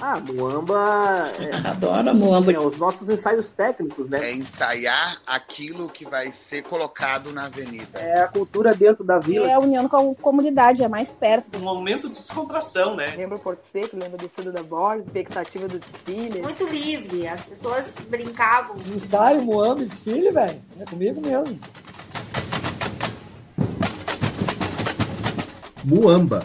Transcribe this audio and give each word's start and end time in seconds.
Ah, 0.00 0.18
Muamba. 0.18 1.32
É, 1.38 1.56
Adoro 1.68 2.14
Muamba. 2.14 2.52
É, 2.52 2.58
os 2.58 2.78
nossos 2.78 3.08
ensaios 3.08 3.52
técnicos, 3.52 4.08
né? 4.08 4.30
É 4.30 4.34
ensaiar 4.34 5.20
aquilo 5.26 5.88
que 5.88 6.04
vai 6.04 6.32
ser 6.32 6.62
colocado 6.62 7.32
na 7.32 7.46
avenida. 7.46 7.98
É 7.98 8.22
a 8.22 8.28
cultura 8.28 8.72
dentro 8.72 9.04
da 9.04 9.18
vila. 9.18 9.46
É 9.46 9.52
a 9.52 9.58
união 9.58 9.88
com 9.88 10.12
a 10.12 10.14
comunidade, 10.14 10.82
é 10.82 10.88
mais 10.88 11.12
perto. 11.12 11.58
Um 11.58 11.62
momento 11.62 12.08
de 12.08 12.14
descontração, 12.14 12.96
né? 12.96 13.12
Lembra 13.16 13.36
o 13.36 13.40
Porto 13.40 13.62
Seco, 13.62 13.96
lembra 13.96 14.16
do 14.16 14.26
descida 14.26 14.52
da 14.52 14.62
Borges, 14.62 15.06
expectativa 15.06 15.68
do 15.68 15.78
desfile. 15.78 16.42
Muito 16.42 16.66
livre, 16.66 17.28
as 17.28 17.44
pessoas 17.44 17.92
brincavam. 18.08 18.76
Ensaio, 18.94 19.42
Muamba, 19.42 19.84
desfile, 19.84 20.30
velho. 20.30 20.60
É 20.80 20.84
comigo 20.84 21.20
mesmo. 21.20 21.58
Muamba, 25.84 26.44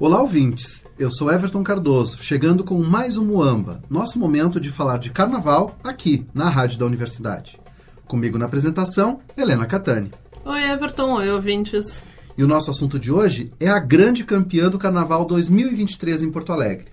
Olá, 0.00 0.22
ouvintes! 0.22 0.82
Eu 0.98 1.10
sou 1.10 1.30
Everton 1.30 1.62
Cardoso, 1.62 2.22
chegando 2.22 2.64
com 2.64 2.82
mais 2.82 3.18
um 3.18 3.24
Muamba, 3.26 3.82
nosso 3.90 4.18
momento 4.18 4.58
de 4.58 4.70
falar 4.70 4.98
de 4.98 5.10
carnaval 5.10 5.76
aqui 5.84 6.26
na 6.32 6.48
Rádio 6.48 6.78
da 6.78 6.86
Universidade. 6.86 7.60
Comigo 8.06 8.38
na 8.38 8.46
apresentação, 8.46 9.20
Helena 9.36 9.66
Catani. 9.66 10.10
Oi, 10.42 10.62
Everton. 10.70 11.16
Oi, 11.16 11.30
ouvintes. 11.30 12.02
E 12.34 12.42
o 12.42 12.48
nosso 12.48 12.70
assunto 12.70 12.98
de 12.98 13.12
hoje 13.12 13.52
é 13.60 13.68
a 13.68 13.78
grande 13.78 14.24
campeã 14.24 14.70
do 14.70 14.78
Carnaval 14.78 15.26
2023 15.26 16.22
em 16.22 16.30
Porto 16.30 16.50
Alegre. 16.50 16.86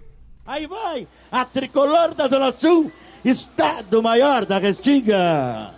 Aí 0.45 0.67
vai, 0.67 1.07
a 1.31 1.45
tricolor 1.45 2.13
da 2.13 2.27
Zona 2.27 2.51
Sul, 2.51 2.91
Estado 3.23 4.03
Maior 4.03 4.45
da 4.45 4.57
Restinga. 4.57 5.76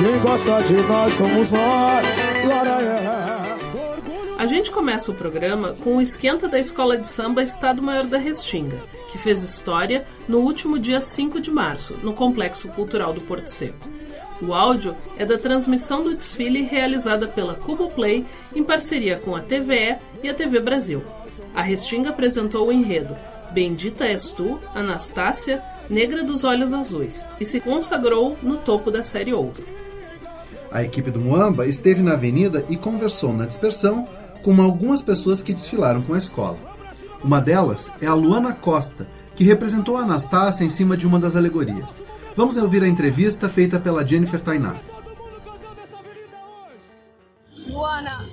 Quem 0.00 0.18
gosta 0.20 0.62
de 0.62 0.74
nós 0.74 1.12
somos 1.12 1.50
nós. 1.50 2.06
A 4.38 4.46
gente 4.46 4.70
começa 4.70 5.12
o 5.12 5.14
programa 5.14 5.74
com 5.84 5.98
o 5.98 6.00
esquenta 6.00 6.48
da 6.48 6.58
Escola 6.58 6.96
de 6.96 7.06
Samba 7.06 7.42
Estado 7.42 7.82
Maior 7.82 8.06
da 8.06 8.16
Restinga, 8.16 8.78
que 9.12 9.18
fez 9.18 9.42
história 9.42 10.06
no 10.26 10.38
último 10.38 10.78
dia 10.78 11.02
5 11.02 11.38
de 11.38 11.50
março, 11.50 11.94
no 12.02 12.14
Complexo 12.14 12.68
Cultural 12.68 13.12
do 13.12 13.20
Porto 13.20 13.48
Seco. 13.48 13.90
O 14.40 14.54
áudio 14.54 14.96
é 15.18 15.26
da 15.26 15.36
transmissão 15.36 16.02
do 16.02 16.16
desfile 16.16 16.62
realizada 16.62 17.28
pela 17.28 17.52
Cubo 17.52 17.90
Play 17.90 18.24
em 18.56 18.64
parceria 18.64 19.18
com 19.18 19.36
a 19.36 19.40
TVE 19.40 19.96
e 20.22 20.30
a 20.30 20.34
TV 20.34 20.60
Brasil. 20.60 21.02
A 21.54 21.60
Restinga 21.60 22.08
apresentou 22.08 22.68
o 22.68 22.72
enredo 22.72 23.14
Bendita 23.52 24.06
és 24.06 24.30
tu, 24.30 24.60
Anastácia, 24.74 25.60
negra 25.88 26.22
dos 26.22 26.44
olhos 26.44 26.72
azuis, 26.72 27.26
e 27.40 27.44
se 27.44 27.60
consagrou 27.60 28.38
no 28.42 28.56
topo 28.56 28.90
da 28.90 29.02
série 29.02 29.34
Ouro. 29.34 29.79
A 30.72 30.82
equipe 30.82 31.10
do 31.10 31.20
Moamba 31.20 31.66
esteve 31.66 32.02
na 32.02 32.12
avenida 32.12 32.64
e 32.68 32.76
conversou 32.76 33.32
na 33.32 33.46
dispersão 33.46 34.06
com 34.42 34.60
algumas 34.62 35.02
pessoas 35.02 35.42
que 35.42 35.52
desfilaram 35.52 36.02
com 36.02 36.14
a 36.14 36.18
escola. 36.18 36.58
Uma 37.22 37.40
delas 37.40 37.92
é 38.00 38.06
a 38.06 38.14
Luana 38.14 38.52
Costa, 38.52 39.06
que 39.34 39.44
representou 39.44 39.96
a 39.96 40.02
Anastácia 40.02 40.64
em 40.64 40.70
cima 40.70 40.96
de 40.96 41.06
uma 41.06 41.18
das 41.18 41.36
alegorias. 41.36 42.02
Vamos 42.36 42.56
ouvir 42.56 42.82
a 42.82 42.88
entrevista 42.88 43.48
feita 43.48 43.78
pela 43.78 44.06
Jennifer 44.06 44.40
Tainá. 44.40 44.74
Luana, 47.68 48.24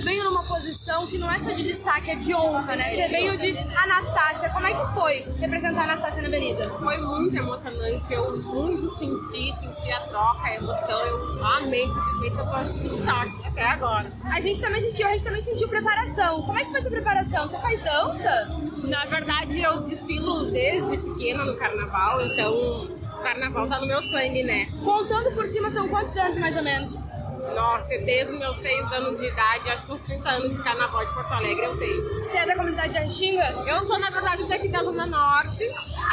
você 0.00 0.02
veio 0.02 0.24
numa 0.24 0.42
posição 0.42 1.06
que 1.06 1.18
não 1.18 1.30
é 1.30 1.38
só 1.38 1.50
de 1.50 1.62
destaque, 1.62 2.10
é 2.10 2.14
de 2.14 2.34
honra, 2.34 2.74
né? 2.74 2.90
Você 2.90 3.08
veio 3.08 3.36
de 3.36 3.58
Anastácia. 3.58 4.48
Como 4.48 4.66
é 4.66 4.72
que 4.72 4.94
foi 4.94 5.26
representar 5.38 5.80
a 5.80 5.84
Anastácia 5.84 6.22
na 6.22 6.28
Avenida? 6.28 6.68
Foi 6.70 6.96
muito 6.96 7.36
emocionante. 7.36 8.12
Eu 8.12 8.36
muito 8.38 8.88
senti, 8.88 9.52
senti 9.60 9.92
a 9.92 10.00
troca, 10.00 10.40
a 10.42 10.54
emoção. 10.54 10.98
Eu 11.00 11.46
amei, 11.46 11.86
simplesmente 11.86 12.38
eu 12.38 12.46
tô 12.46 12.82
de 12.82 13.04
choque 13.04 13.46
até 13.46 13.64
agora. 13.66 14.10
A 14.24 14.40
gente 14.40 14.60
também 14.60 14.82
sentiu, 14.90 15.06
a 15.06 15.10
gente 15.10 15.24
também 15.24 15.42
sentiu 15.42 15.68
preparação. 15.68 16.42
Como 16.42 16.58
é 16.58 16.64
que 16.64 16.70
foi 16.70 16.80
essa 16.80 16.90
preparação? 16.90 17.48
Você 17.48 17.58
faz 17.58 17.82
dança? 17.82 18.60
Na 18.84 19.04
verdade, 19.04 19.60
eu 19.60 19.82
desfilo 19.82 20.50
desde 20.50 20.96
pequena 20.96 21.44
no 21.44 21.56
carnaval, 21.56 22.24
então 22.24 22.52
o 22.54 23.22
carnaval 23.22 23.68
tá 23.68 23.78
no 23.78 23.86
meu 23.86 24.02
sangue, 24.02 24.42
né? 24.44 24.66
Contando 24.82 25.34
por 25.34 25.46
cima, 25.46 25.70
são 25.70 25.88
quantos 25.88 26.16
anos 26.16 26.38
mais 26.38 26.56
ou 26.56 26.62
menos? 26.62 27.19
Nossa, 27.54 27.88
desde 27.98 28.32
os 28.32 28.38
meus 28.38 28.56
6 28.58 28.92
anos 28.92 29.18
de 29.18 29.26
idade, 29.26 29.70
acho 29.70 29.86
que 29.86 29.92
uns 29.92 30.02
30 30.02 30.28
anos 30.28 30.56
de 30.56 30.62
carnaval 30.62 31.04
de 31.04 31.12
Porto 31.12 31.32
Alegre 31.32 31.64
eu 31.64 31.76
tenho. 31.78 32.02
Você 32.20 32.38
é 32.38 32.46
da 32.46 32.56
comunidade 32.56 32.92
da 32.92 33.00
Restinga? 33.00 33.44
Eu 33.66 33.86
sou, 33.86 33.98
na 33.98 34.10
verdade, 34.10 34.44
daqui 34.44 34.68
da 34.68 34.82
Zona 34.82 35.06
Norte. 35.06 35.64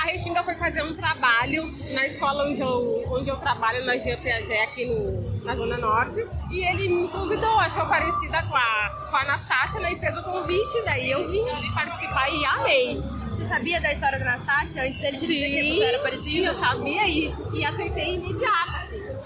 A 0.02 0.08
Restinga 0.08 0.44
foi 0.44 0.56
fazer 0.56 0.84
um 0.84 0.96
trabalho 0.96 1.64
na 1.94 2.06
escola 2.06 2.46
onde 2.46 2.62
eu, 2.62 3.04
onde 3.12 3.30
eu 3.30 3.38
trabalho, 3.38 3.86
na 3.86 3.94
Piaget, 3.94 4.54
aqui 4.64 4.86
no, 4.86 5.44
na 5.46 5.56
Zona 5.56 5.78
Norte. 5.78 6.26
E 6.52 6.64
ele 6.64 6.88
me 6.90 7.08
convidou, 7.10 7.60
achou 7.60 7.86
parecida 7.86 8.42
com 8.44 8.56
a, 8.56 9.08
com 9.10 9.18
a 9.18 9.22
Anastácia, 9.22 9.80
né? 9.80 9.94
E 9.94 10.00
fez 10.00 10.18
o 10.18 10.24
convite, 10.24 10.82
daí 10.86 11.12
eu 11.12 11.30
vim 11.30 11.44
participar 11.74 12.30
e 12.30 12.46
amei. 12.46 13.02
Você 13.38 13.46
sabia 13.46 13.80
da 13.80 13.94
história 13.94 14.18
da 14.20 14.34
Anastácia 14.34 14.84
antes 14.84 15.00
dele 15.00 15.18
dizer 15.18 15.50
que 15.50 15.76
você 15.76 15.84
era 15.86 16.00
parecida? 16.00 16.48
Eu 16.48 16.56
sabia 16.56 17.08
e, 17.08 17.34
e 17.54 17.66
aceitei 17.66 18.16
imediato. 18.16 19.17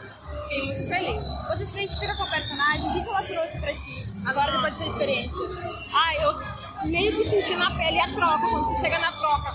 Fiquei 0.52 0.66
muito 0.66 0.88
feliz. 0.90 1.22
Você 1.48 1.66
se 1.66 1.84
identifica 1.84 2.14
com 2.14 2.24
a 2.24 2.28
personagem? 2.28 2.90
O 2.90 2.92
que 2.92 3.00
ela 3.00 3.24
trouxe 3.24 3.58
pra 3.60 3.74
ti, 3.74 4.28
agora 4.28 4.52
depois 4.52 4.74
dessa 4.74 4.92
experiência? 4.92 5.32
Ah, 5.94 6.16
eu 6.16 6.90
meio 6.90 7.16
que 7.16 7.24
senti 7.24 7.56
na 7.56 7.72
pele 7.72 8.00
a 8.00 8.08
troca, 8.10 8.48
quando 8.50 8.76
tu 8.76 8.82
chega 8.82 9.00
na 9.00 9.12
troca 9.14 9.52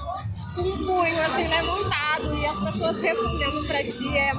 com 0.55 0.63
um 0.63 0.87
punho 0.87 1.23
assim 1.23 1.49
levantado 1.49 2.31
né, 2.31 2.41
e 2.41 2.47
as 2.47 2.65
pessoas 2.65 3.03
respondendo 3.03 3.67
pra 3.67 3.85
ti, 3.85 4.17
é, 4.17 4.33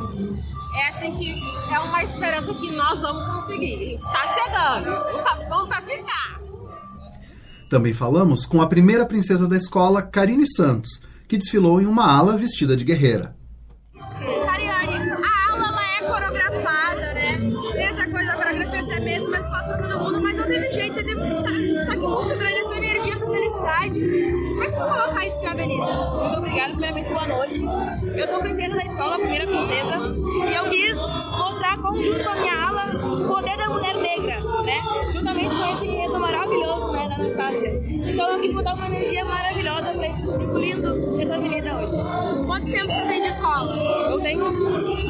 é 0.80 0.88
assim 0.90 1.16
que 1.16 1.36
é 1.72 1.80
uma 1.80 2.04
esperança 2.04 2.54
que 2.56 2.72
nós 2.72 3.00
vamos 3.02 3.36
conseguir. 3.36 3.76
A 3.76 3.78
gente 3.78 4.04
tá 4.04 4.28
chegando, 4.28 5.50
vamos 5.50 5.70
pra 5.70 5.82
ficar. 5.84 6.42
Também 7.70 7.94
falamos 7.94 8.48
com 8.48 8.64
a 8.64 8.68
primeira 8.68 9.06
princesa 9.06 9.48
da 9.48 9.56
escola, 9.56 10.02
Karine 10.02 10.48
Santos, 10.48 11.02
que 11.28 11.38
desfilou 11.38 11.80
em 11.80 11.86
uma 11.86 12.12
ala 12.12 12.36
vestida 12.36 12.76
de 12.76 12.84
guerreira. 12.84 13.37
Como, 31.88 32.04
junto 32.04 32.24
com 32.24 32.30
a 32.30 32.36
minha 32.36 32.68
ala, 32.68 32.86
o 32.96 33.28
poder 33.28 33.58
da 33.58 33.70
mulher 33.70 33.96
negra, 33.96 34.40
né? 34.64 34.82
Juntamente 35.14 35.56
com 35.56 35.66
esse 35.66 35.86
enredo 35.86 36.20
maravilhoso, 36.20 36.92
né, 36.92 37.08
da 37.08 37.16
Anastácia. 37.16 37.80
Então 37.82 38.30
eu 38.30 38.42
quis 38.42 38.54
botar 38.54 38.74
uma 38.74 38.88
energia 38.88 39.24
maravilhosa 39.24 39.94
para 39.94 40.08
esse 40.08 40.22
público 40.22 40.58
lindo 40.58 41.18
dessa 41.18 41.36
avenida 41.36 41.76
hoje. 41.76 42.46
Quanto 42.46 42.72
tempo 42.72 42.94
você 42.94 43.02
tem 43.02 43.22
de 43.22 43.28
escola? 43.30 43.78
Eu 44.10 44.20
tenho 44.20 44.52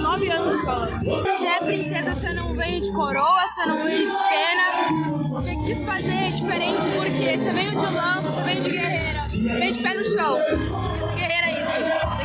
nove 0.02 0.30
anos 0.30 0.54
de 0.54 0.60
escola. 0.60 0.90
Você 1.04 1.48
é 1.48 1.60
princesa, 1.60 2.16
você 2.16 2.34
não 2.34 2.54
veio 2.54 2.82
de 2.82 2.92
coroa, 2.92 3.48
você 3.48 3.66
não 3.66 3.84
veio 3.84 4.10
de 4.10 4.16
pena. 4.16 5.30
Você 5.30 5.56
quis 5.66 5.84
fazer 5.84 6.32
diferente 6.34 6.82
porque 6.96 7.38
você 7.38 7.54
veio 7.54 7.72
de 7.72 7.86
lã, 7.86 8.22
você 8.22 8.44
veio 8.44 8.62
de 8.62 8.70
guerreira. 8.70 9.28
Vem 9.60 9.72
de 9.72 9.80
pé 9.80 9.94
no 9.96 10.04
chão. 10.06 10.38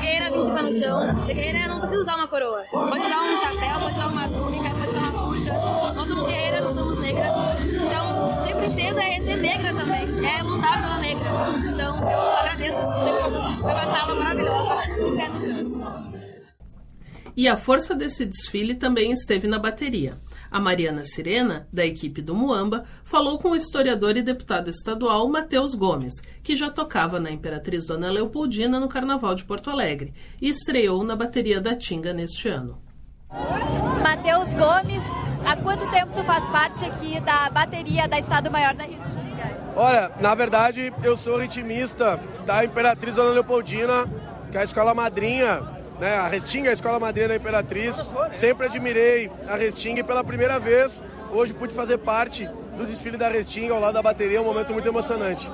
Guerreira 0.02 0.30
vem 0.30 0.42
de 0.42 0.62
no 0.62 0.72
chão. 0.72 1.24
guerreira 1.26 1.68
não 1.68 1.78
precisa 1.78 2.00
usar 2.02 2.16
uma 2.16 2.26
coroa. 2.26 2.64
Pode 2.70 3.06
usar 3.06 3.20
um 3.20 3.36
chapéu, 3.36 3.80
pode 3.80 3.94
usar 3.94 4.06
uma 4.08 4.28
túnica, 4.28 4.70
pode 4.70 4.88
usar 4.88 4.98
uma 4.98 5.28
curta. 5.28 5.52
Nós 5.94 6.08
somos 6.08 6.26
guerreiras, 6.26 6.64
nós 6.64 6.74
somos 6.74 6.98
negras. 6.98 7.30
Então, 7.72 8.46
ser 8.46 8.56
princesa 8.56 9.04
é 9.04 9.20
ser 9.20 9.36
negra 9.36 9.74
também. 9.74 10.02
É 10.02 10.42
lutar 10.42 10.82
pela 10.82 10.98
negra. 10.98 11.28
Então, 11.72 12.10
eu 12.10 12.20
agradeço 12.20 13.62
pela 13.62 13.96
sala 13.96 14.14
maravilhosa 14.16 14.82
de 14.92 15.16
pé 15.16 15.28
no 15.28 15.40
chão. 15.40 16.12
E 17.36 17.48
a 17.48 17.56
força 17.56 17.94
desse 17.94 18.26
desfile 18.26 18.74
também 18.74 19.12
esteve 19.12 19.46
na 19.46 19.58
bateria. 19.58 20.14
A 20.52 20.60
Mariana 20.60 21.02
Sirena, 21.02 21.66
da 21.72 21.86
equipe 21.86 22.20
do 22.20 22.34
Muamba, 22.34 22.84
falou 23.02 23.38
com 23.38 23.52
o 23.52 23.56
historiador 23.56 24.18
e 24.18 24.22
deputado 24.22 24.68
estadual 24.68 25.26
Matheus 25.26 25.74
Gomes, 25.74 26.12
que 26.42 26.54
já 26.54 26.70
tocava 26.70 27.18
na 27.18 27.30
Imperatriz 27.30 27.86
Dona 27.86 28.10
Leopoldina 28.10 28.78
no 28.78 28.86
Carnaval 28.86 29.34
de 29.34 29.44
Porto 29.44 29.70
Alegre 29.70 30.12
e 30.42 30.50
estreou 30.50 31.02
na 31.04 31.16
bateria 31.16 31.58
da 31.58 31.74
Tinga 31.74 32.12
neste 32.12 32.50
ano. 32.50 32.78
Matheus 34.02 34.52
Gomes, 34.52 35.02
há 35.42 35.56
quanto 35.56 35.90
tempo 35.90 36.12
tu 36.14 36.22
faz 36.22 36.50
parte 36.50 36.84
aqui 36.84 37.18
da 37.20 37.48
bateria 37.48 38.06
da 38.06 38.18
Estado 38.18 38.50
Maior 38.50 38.74
da 38.74 38.84
Restinga? 38.84 39.72
Olha, 39.74 40.10
na 40.20 40.34
verdade 40.34 40.92
eu 41.02 41.16
sou 41.16 41.38
ritmista 41.38 42.20
da 42.44 42.62
Imperatriz 42.62 43.16
Dona 43.16 43.30
Leopoldina, 43.30 44.06
que 44.50 44.58
é 44.58 44.60
a 44.60 44.64
escola 44.64 44.92
madrinha 44.92 45.81
né? 46.02 46.16
A 46.16 46.26
Restinga 46.26 46.70
a 46.70 46.72
escola 46.72 46.98
madrinha 46.98 47.28
da 47.28 47.36
Imperatriz. 47.36 47.96
Sempre 48.32 48.66
admirei 48.66 49.30
a 49.48 49.54
Restinga 49.54 50.00
e 50.00 50.02
pela 50.02 50.24
primeira 50.24 50.58
vez 50.58 51.00
hoje 51.30 51.54
pude 51.54 51.72
fazer 51.72 51.96
parte 51.98 52.44
do 52.76 52.84
desfile 52.84 53.16
da 53.16 53.28
Restinga 53.28 53.72
ao 53.72 53.80
lado 53.80 53.94
da 53.94 54.02
bateria, 54.02 54.42
um 54.42 54.44
momento 54.44 54.72
muito 54.72 54.88
emocionante. 54.88 55.48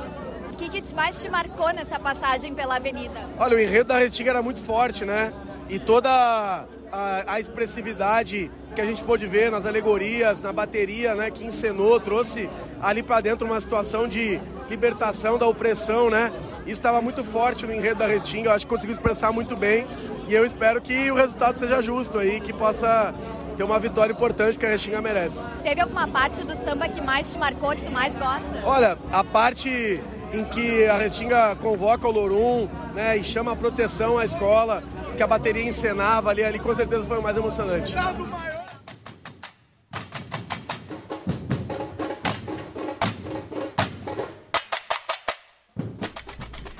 O 0.50 0.56
que, 0.56 0.80
que 0.80 0.94
mais 0.94 1.20
te 1.20 1.28
marcou 1.28 1.70
nessa 1.74 2.00
passagem 2.00 2.54
pela 2.54 2.76
avenida? 2.76 3.28
Olha, 3.38 3.56
o 3.56 3.60
enredo 3.60 3.88
da 3.88 3.98
Restinga 3.98 4.30
era 4.30 4.42
muito 4.42 4.60
forte, 4.60 5.04
né? 5.04 5.34
E 5.68 5.78
toda 5.78 6.08
a, 6.10 7.34
a 7.34 7.38
expressividade 7.38 8.50
que 8.74 8.80
a 8.80 8.86
gente 8.86 9.04
pôde 9.04 9.26
ver 9.26 9.50
nas 9.50 9.66
alegorias, 9.66 10.40
na 10.40 10.52
bateria, 10.52 11.14
né, 11.14 11.30
que 11.30 11.44
encenou, 11.44 12.00
trouxe 12.00 12.48
ali 12.80 13.02
para 13.02 13.20
dentro 13.20 13.46
uma 13.46 13.60
situação 13.60 14.08
de 14.08 14.40
libertação 14.70 15.36
da 15.36 15.46
opressão, 15.46 16.08
né? 16.08 16.32
Isso 16.68 16.76
estava 16.76 17.00
muito 17.00 17.24
forte 17.24 17.64
no 17.64 17.72
enredo 17.72 18.00
da 18.00 18.06
Restinga, 18.06 18.50
eu 18.50 18.54
acho 18.54 18.66
que 18.66 18.70
conseguiu 18.70 18.92
expressar 18.92 19.32
muito 19.32 19.56
bem 19.56 19.86
e 20.28 20.34
eu 20.34 20.44
espero 20.44 20.82
que 20.82 21.10
o 21.10 21.14
resultado 21.14 21.58
seja 21.58 21.80
justo 21.80 22.18
aí, 22.18 22.40
que 22.40 22.52
possa 22.52 23.14
ter 23.56 23.64
uma 23.64 23.78
vitória 23.78 24.12
importante 24.12 24.58
que 24.58 24.66
a 24.66 24.68
Restinga 24.68 25.00
merece. 25.00 25.42
Teve 25.62 25.80
alguma 25.80 26.06
parte 26.06 26.44
do 26.44 26.54
samba 26.54 26.86
que 26.86 27.00
mais 27.00 27.32
te 27.32 27.38
marcou, 27.38 27.70
que 27.70 27.80
tu 27.80 27.90
mais 27.90 28.14
gosta? 28.14 28.62
Olha, 28.64 28.98
a 29.10 29.24
parte 29.24 29.98
em 30.30 30.44
que 30.44 30.84
a 30.84 30.98
Restinga 30.98 31.56
convoca 31.56 32.06
o 32.06 32.10
Lorum, 32.10 32.68
né, 32.94 33.16
e 33.16 33.24
chama 33.24 33.52
a 33.52 33.56
proteção 33.56 34.18
à 34.18 34.24
escola, 34.26 34.82
que 35.16 35.22
a 35.22 35.26
bateria 35.26 35.64
encenava 35.64 36.28
ali, 36.28 36.44
ali 36.44 36.58
com 36.58 36.74
certeza 36.74 37.02
foi 37.04 37.18
o 37.18 37.22
mais 37.22 37.34
emocionante. 37.34 37.94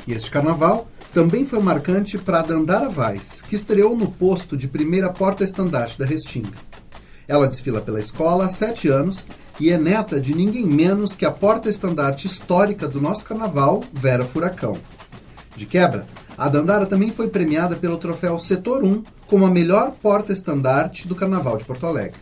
E 0.09 0.15
este 0.15 0.31
carnaval 0.31 0.89
também 1.13 1.45
foi 1.45 1.61
marcante 1.61 2.17
para 2.17 2.39
a 2.39 2.43
Dandara 2.43 2.89
Vaz, 2.89 3.43
que 3.43 3.55
estreou 3.55 3.95
no 3.95 4.11
posto 4.11 4.57
de 4.57 4.67
primeira 4.67 5.13
porta-estandarte 5.13 5.99
da 5.99 6.07
Restinga. 6.07 6.57
Ela 7.29 7.47
desfila 7.47 7.83
pela 7.83 8.01
escola 8.01 8.47
há 8.47 8.49
sete 8.49 8.89
anos 8.89 9.27
e 9.61 9.69
é 9.69 9.77
neta 9.77 10.19
de 10.19 10.35
ninguém 10.35 10.67
menos 10.67 11.15
que 11.15 11.27
a 11.27 11.31
porta-estandarte 11.31 12.27
histórica 12.27 12.89
do 12.89 13.03
nosso 13.03 13.23
carnaval, 13.23 13.85
Vera 13.93 14.25
Furacão. 14.25 14.79
De 15.55 15.67
quebra, 15.67 16.07
a 16.39 16.49
Dandara 16.49 16.87
também 16.87 17.11
foi 17.11 17.29
premiada 17.29 17.77
pelo 17.77 17.99
troféu 17.99 18.39
Setor 18.39 18.83
1 18.83 19.05
como 19.27 19.45
a 19.45 19.51
melhor 19.51 19.91
porta-estandarte 19.91 21.07
do 21.07 21.15
Carnaval 21.15 21.59
de 21.59 21.65
Porto 21.65 21.85
Alegre. 21.85 22.19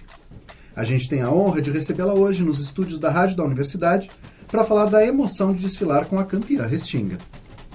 A 0.75 0.83
gente 0.83 1.09
tem 1.09 1.23
a 1.23 1.31
honra 1.31 1.63
de 1.63 1.71
recebê-la 1.71 2.15
hoje 2.15 2.43
nos 2.43 2.59
estúdios 2.59 2.99
da 2.99 3.13
Rádio 3.13 3.37
da 3.37 3.45
Universidade 3.45 4.11
para 4.49 4.65
falar 4.65 4.87
da 4.87 5.07
emoção 5.07 5.55
de 5.55 5.63
desfilar 5.63 6.07
com 6.07 6.19
a 6.19 6.25
Campira 6.25 6.67
Restinga. 6.67 7.19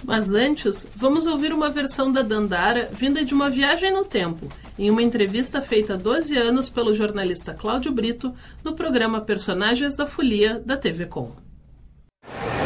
Mas 0.03 0.33
antes, 0.33 0.88
vamos 0.95 1.25
ouvir 1.27 1.53
uma 1.53 1.69
versão 1.69 2.12
da 2.12 2.21
Dandara 2.21 2.89
vinda 2.92 3.24
de 3.24 3.33
uma 3.33 3.50
viagem 3.50 3.92
no 3.92 4.03
tempo, 4.03 4.48
em 4.77 4.89
uma 4.89 5.03
entrevista 5.03 5.62
feita 5.62 5.94
há 5.94 5.98
12 5.98 6.36
anos 6.38 6.69
pelo 6.69 6.94
jornalista 6.94 7.53
Cláudio 7.53 7.92
Brito 7.92 8.33
no 8.63 8.74
programa 8.74 9.21
Personagens 9.21 9.95
da 9.95 10.06
Folia 10.06 10.62
da 10.65 10.75
TV 10.75 11.06
Com. 11.06 11.31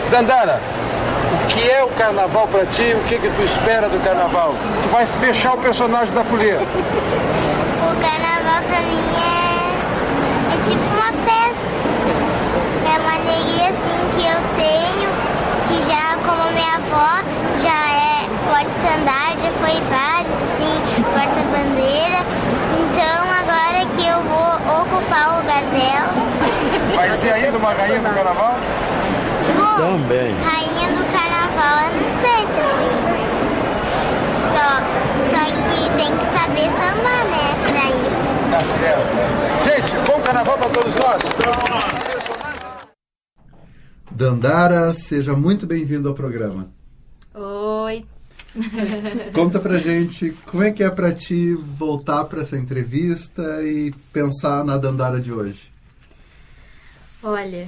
Dandara, 0.09 0.61
o 1.43 1.47
que 1.47 1.69
é 1.69 1.83
o 1.83 1.89
carnaval 1.89 2.47
para 2.47 2.65
ti? 2.67 2.93
O 2.93 3.03
que, 3.07 3.19
que 3.19 3.29
tu 3.29 3.43
espera 3.43 3.89
do 3.89 4.01
carnaval? 4.03 4.55
Tu 4.83 4.89
vai 4.89 5.05
fechar 5.05 5.55
o 5.55 5.57
personagem 5.57 6.13
da 6.13 6.23
Folia. 6.23 6.57
O 6.57 8.01
carnaval 8.01 8.63
para 8.67 8.81
mim 8.81 9.09
é, 9.19 10.55
é 10.55 10.69
tipo 10.69 10.85
uma 10.85 11.11
festa. 11.25 11.65
É 12.85 12.99
uma 12.99 13.13
alegria 13.13 13.69
assim 13.69 13.99
que 14.15 14.23
eu 14.25 14.39
tenho, 14.55 15.09
que 15.67 15.85
já 15.85 16.15
como 16.25 16.51
minha 16.53 16.84
avó 16.95 17.23
já 17.61 17.91
é 17.91 18.23
porta-estandarte, 18.47 19.41
já 19.41 19.51
foi 19.59 19.75
vários, 19.89 20.31
assim, 20.47 20.75
porta-bandeira. 21.03 22.19
Então 22.79 23.17
agora 23.39 23.85
que 23.95 24.03
eu 24.07 24.19
vou 24.23 24.55
ocupar 24.81 25.33
o 25.33 25.41
lugar 25.41 25.63
dela. 25.63 26.13
Vai 26.95 27.11
ser 27.13 27.31
ainda 27.33 27.57
uma 27.57 27.73
rainha 27.73 27.99
do 27.99 28.13
carnaval? 28.13 28.55
Vou. 29.55 29.75
Também. 29.75 30.35
Rainha 30.41 30.87
do 30.95 31.03
carnaval, 31.11 31.75
eu 31.85 31.91
não 32.01 32.11
sei 32.21 32.39
se 32.47 32.57
eu 32.57 32.67
vou 32.71 32.87
ir, 32.87 32.99
né? 33.11 33.23
Só, 34.41 34.69
só 35.31 35.41
que 35.45 35.79
tem 35.97 36.11
que 36.17 36.25
saber 36.37 36.67
sambar, 36.71 37.23
né, 37.25 37.45
pra 37.67 37.83
ir. 37.89 38.07
Tá 38.51 38.61
certo. 38.79 39.13
Gente, 39.65 39.89
bom 40.09 40.19
carnaval 40.21 40.57
para 40.57 40.69
todos 40.69 40.95
nós. 40.95 41.21
Dandara, 44.11 44.93
seja 44.93 45.33
muito 45.33 45.67
bem-vindo 45.67 46.07
ao 46.07 46.15
programa. 46.15 46.74
Conta 49.33 49.59
pra 49.59 49.77
gente 49.77 50.31
como 50.45 50.63
é 50.63 50.71
que 50.71 50.83
é 50.83 50.89
pra 50.89 51.13
ti 51.13 51.53
voltar 51.53 52.23
para 52.25 52.41
essa 52.41 52.57
entrevista 52.57 53.61
e 53.63 53.91
pensar 54.13 54.63
na 54.63 54.77
Dandara 54.77 55.19
de 55.19 55.31
hoje. 55.31 55.71
Olha, 57.21 57.67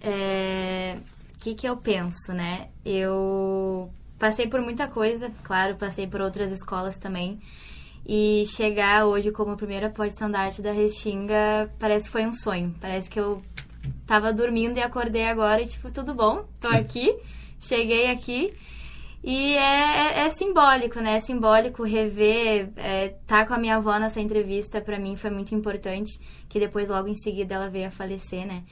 é... 0.00 0.96
o 1.34 1.38
que 1.40 1.54
que 1.54 1.68
eu 1.68 1.76
penso, 1.76 2.32
né? 2.32 2.68
Eu 2.84 3.90
passei 4.18 4.46
por 4.46 4.60
muita 4.60 4.86
coisa, 4.86 5.30
claro, 5.42 5.76
passei 5.76 6.06
por 6.06 6.20
outras 6.20 6.52
escolas 6.52 6.98
também. 6.98 7.40
E 8.06 8.44
chegar 8.46 9.06
hoje 9.06 9.30
como 9.30 9.56
primeira 9.56 9.90
porta-estandarte 9.90 10.62
da 10.62 10.72
Restinga 10.72 11.70
parece 11.78 12.06
que 12.06 12.12
foi 12.12 12.26
um 12.26 12.34
sonho. 12.34 12.74
Parece 12.80 13.08
que 13.10 13.20
eu 13.20 13.42
tava 14.06 14.32
dormindo 14.32 14.78
e 14.78 14.82
acordei 14.82 15.26
agora 15.26 15.62
e, 15.62 15.66
tipo, 15.66 15.90
tudo 15.90 16.14
bom, 16.14 16.44
tô 16.60 16.68
aqui, 16.68 17.14
cheguei 17.60 18.10
aqui. 18.10 18.52
E 19.22 19.54
é, 19.54 19.58
é, 19.58 20.26
é, 20.26 20.30
simbólico, 20.30 20.98
né? 20.98 21.16
É 21.16 21.20
simbólico 21.20 21.84
rever, 21.84 22.70
é, 22.76 23.10
tá 23.26 23.46
com 23.46 23.52
a 23.52 23.58
minha 23.58 23.76
avó 23.76 23.98
nessa 23.98 24.20
entrevista, 24.20 24.80
para 24.80 24.98
mim 24.98 25.14
foi 25.14 25.30
muito 25.30 25.54
importante, 25.54 26.18
que 26.48 26.58
depois, 26.58 26.88
logo 26.88 27.06
em 27.06 27.14
seguida, 27.14 27.54
ela 27.54 27.68
veio 27.68 27.88
a 27.88 27.90
falecer, 27.90 28.46
né? 28.46 28.64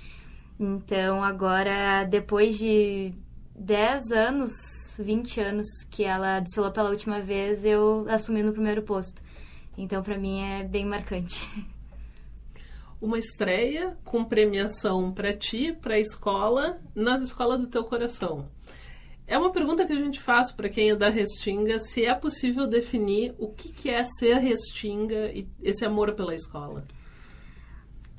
Então, 0.59 1.23
agora, 1.23 2.05
depois 2.05 2.57
de 2.57 3.13
10 3.55 4.11
anos, 4.11 4.53
20 4.99 5.41
anos 5.41 5.67
que 5.91 6.03
ela 6.03 6.41
desfilou 6.41 6.73
pela 6.73 6.91
última 6.91 7.21
vez, 7.21 7.65
eu 7.65 8.07
assumi 8.09 8.43
no 8.43 8.53
primeiro 8.53 8.83
posto. 8.83 9.21
Então, 9.77 10.03
para 10.03 10.17
mim, 10.17 10.41
é 10.41 10.65
bem 10.65 10.87
marcante. 10.87 11.47
Uma 13.01 13.19
estreia 13.19 13.97
com 14.05 14.25
premiação 14.25 15.13
para 15.13 15.33
ti, 15.33 15.73
para 15.73 15.95
a 15.95 16.01
escola, 16.01 16.81
na 16.95 17.19
escola 17.19 17.57
do 17.57 17.69
teu 17.69 17.85
coração. 17.85 18.49
É 19.29 19.37
uma 19.37 19.53
pergunta 19.53 19.85
que 19.87 19.93
a 19.93 19.97
gente 19.97 20.19
faz 20.19 20.51
para 20.51 20.71
quem 20.71 20.89
é 20.89 20.97
da 20.97 21.11
Restinga, 21.11 21.79
se 21.79 22.07
é 22.07 22.15
possível 22.15 22.67
definir 22.67 23.35
o 23.39 23.49
que, 23.49 23.71
que 23.71 23.91
é 23.91 24.03
ser 24.03 24.39
Restinga 24.39 25.31
e 25.31 25.47
esse 25.63 25.85
amor 25.85 26.15
pela 26.15 26.35
escola. 26.35 26.83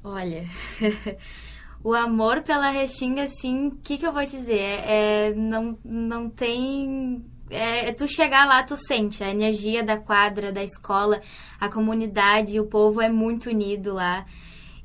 Olha, 0.03 0.45
o 1.83 1.95
amor 1.95 2.43
pela 2.43 2.69
Restinga, 2.69 3.23
assim, 3.23 3.69
o 3.69 3.75
que, 3.77 3.97
que 3.97 4.05
eu 4.05 4.13
vou 4.13 4.23
dizer? 4.23 4.83
É, 4.85 5.33
não, 5.33 5.79
não 5.83 6.29
tem 6.29 7.25
é, 7.49 7.91
tu 7.91 8.07
chegar 8.07 8.45
lá, 8.47 8.61
tu 8.61 8.77
sente 8.77 9.23
a 9.23 9.31
energia 9.31 9.83
da 9.83 9.97
quadra, 9.97 10.51
da 10.51 10.63
escola, 10.63 11.21
a 11.59 11.67
comunidade, 11.69 12.59
o 12.59 12.67
povo 12.67 13.01
é 13.01 13.09
muito 13.09 13.49
unido 13.49 13.95
lá. 13.95 14.27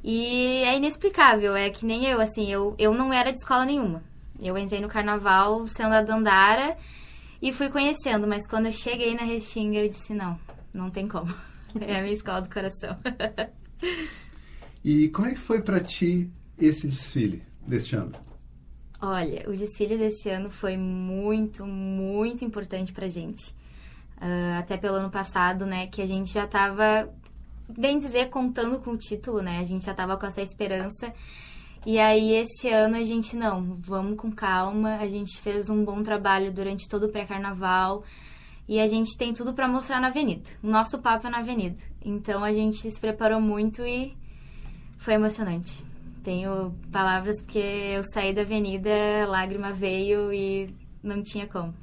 E 0.03 0.63
é 0.65 0.75
inexplicável, 0.75 1.55
é 1.55 1.69
que 1.69 1.85
nem 1.85 2.07
eu, 2.07 2.19
assim, 2.19 2.51
eu, 2.51 2.75
eu 2.79 2.95
não 2.95 3.13
era 3.13 3.31
de 3.31 3.39
escola 3.39 3.67
nenhuma. 3.67 4.14
Eu 4.41 4.59
entrei 4.59 4.81
no 4.81 4.89
carnaval 4.89 5.67
sendo 5.67 5.95
a 5.95 6.03
Dandara 6.03 6.77
e 7.41 7.53
fui 7.53 7.69
conhecendo, 7.69 8.27
mas 8.27 8.47
quando 8.49 8.67
eu 8.67 8.73
cheguei 8.73 9.15
na 9.15 9.23
Restinga 9.23 9.79
eu 9.79 9.89
disse, 9.89 10.15
não, 10.15 10.39
não 10.73 10.91
tem 10.91 11.09
como. 11.09 11.33
É 11.81 11.99
a 11.99 12.03
minha 12.03 12.15
escola 12.15 12.41
do 12.41 12.49
coração. 12.49 12.97
E 14.85 15.09
como 15.09 15.27
é 15.27 15.33
que 15.33 15.41
foi 15.41 15.61
para 15.61 15.81
ti 15.81 16.31
esse 16.57 16.87
desfile 16.87 17.43
deste 17.67 17.97
ano? 17.97 18.13
Olha, 19.01 19.49
o 19.49 19.53
desfile 19.53 19.97
desse 19.99 20.29
ano 20.29 20.51
foi 20.51 20.77
muito, 20.77 21.67
muito 21.67 22.45
importante 22.45 22.93
pra 22.93 23.09
gente. 23.09 23.51
Uh, 24.19 24.59
até 24.59 24.77
pelo 24.77 24.97
ano 24.97 25.11
passado, 25.11 25.67
né, 25.67 25.87
que 25.87 26.01
a 26.01 26.07
gente 26.07 26.33
já 26.33 26.47
tava, 26.47 27.13
bem 27.69 27.99
dizer, 27.99 28.31
contando 28.31 28.79
com 28.79 28.93
o 28.93 28.97
título, 28.97 29.43
né? 29.43 29.59
A 29.59 29.65
gente 29.65 29.85
já 29.85 29.93
tava 29.93 30.17
com 30.17 30.27
essa 30.27 30.41
esperança. 30.41 31.13
E 31.87 31.99
aí, 31.99 32.33
esse 32.33 32.69
ano, 32.69 32.97
a 32.97 33.03
gente, 33.03 33.37
não, 33.37 33.77
vamos 33.79 34.17
com 34.17 34.33
calma. 34.33 34.97
A 34.97 35.07
gente 35.07 35.39
fez 35.41 35.69
um 35.69 35.85
bom 35.85 36.03
trabalho 36.03 36.51
durante 36.51 36.89
todo 36.89 37.05
o 37.05 37.09
pré-carnaval. 37.11 38.03
E 38.67 38.81
a 38.81 38.87
gente 38.87 39.17
tem 39.19 39.35
tudo 39.35 39.53
para 39.53 39.69
mostrar 39.69 40.01
na 40.01 40.09
avenida. 40.09 40.49
O 40.63 40.69
nosso 40.69 40.99
papo 40.99 41.27
é 41.27 41.31
na 41.31 41.39
avenida. 41.39 41.83
Então 42.03 42.43
a 42.43 42.53
gente 42.53 42.91
se 42.91 42.99
preparou 42.99 43.41
muito 43.41 43.83
e 43.83 44.17
foi 44.97 45.15
emocionante. 45.15 45.85
Tenho 46.23 46.75
palavras 46.91 47.43
porque 47.43 47.59
eu 47.59 48.03
saí 48.15 48.33
da 48.33 48.41
avenida, 48.41 48.91
lágrima 49.29 49.71
veio 49.71 50.33
e 50.33 50.75
não 51.03 51.23
tinha 51.23 51.47
como. 51.47 51.75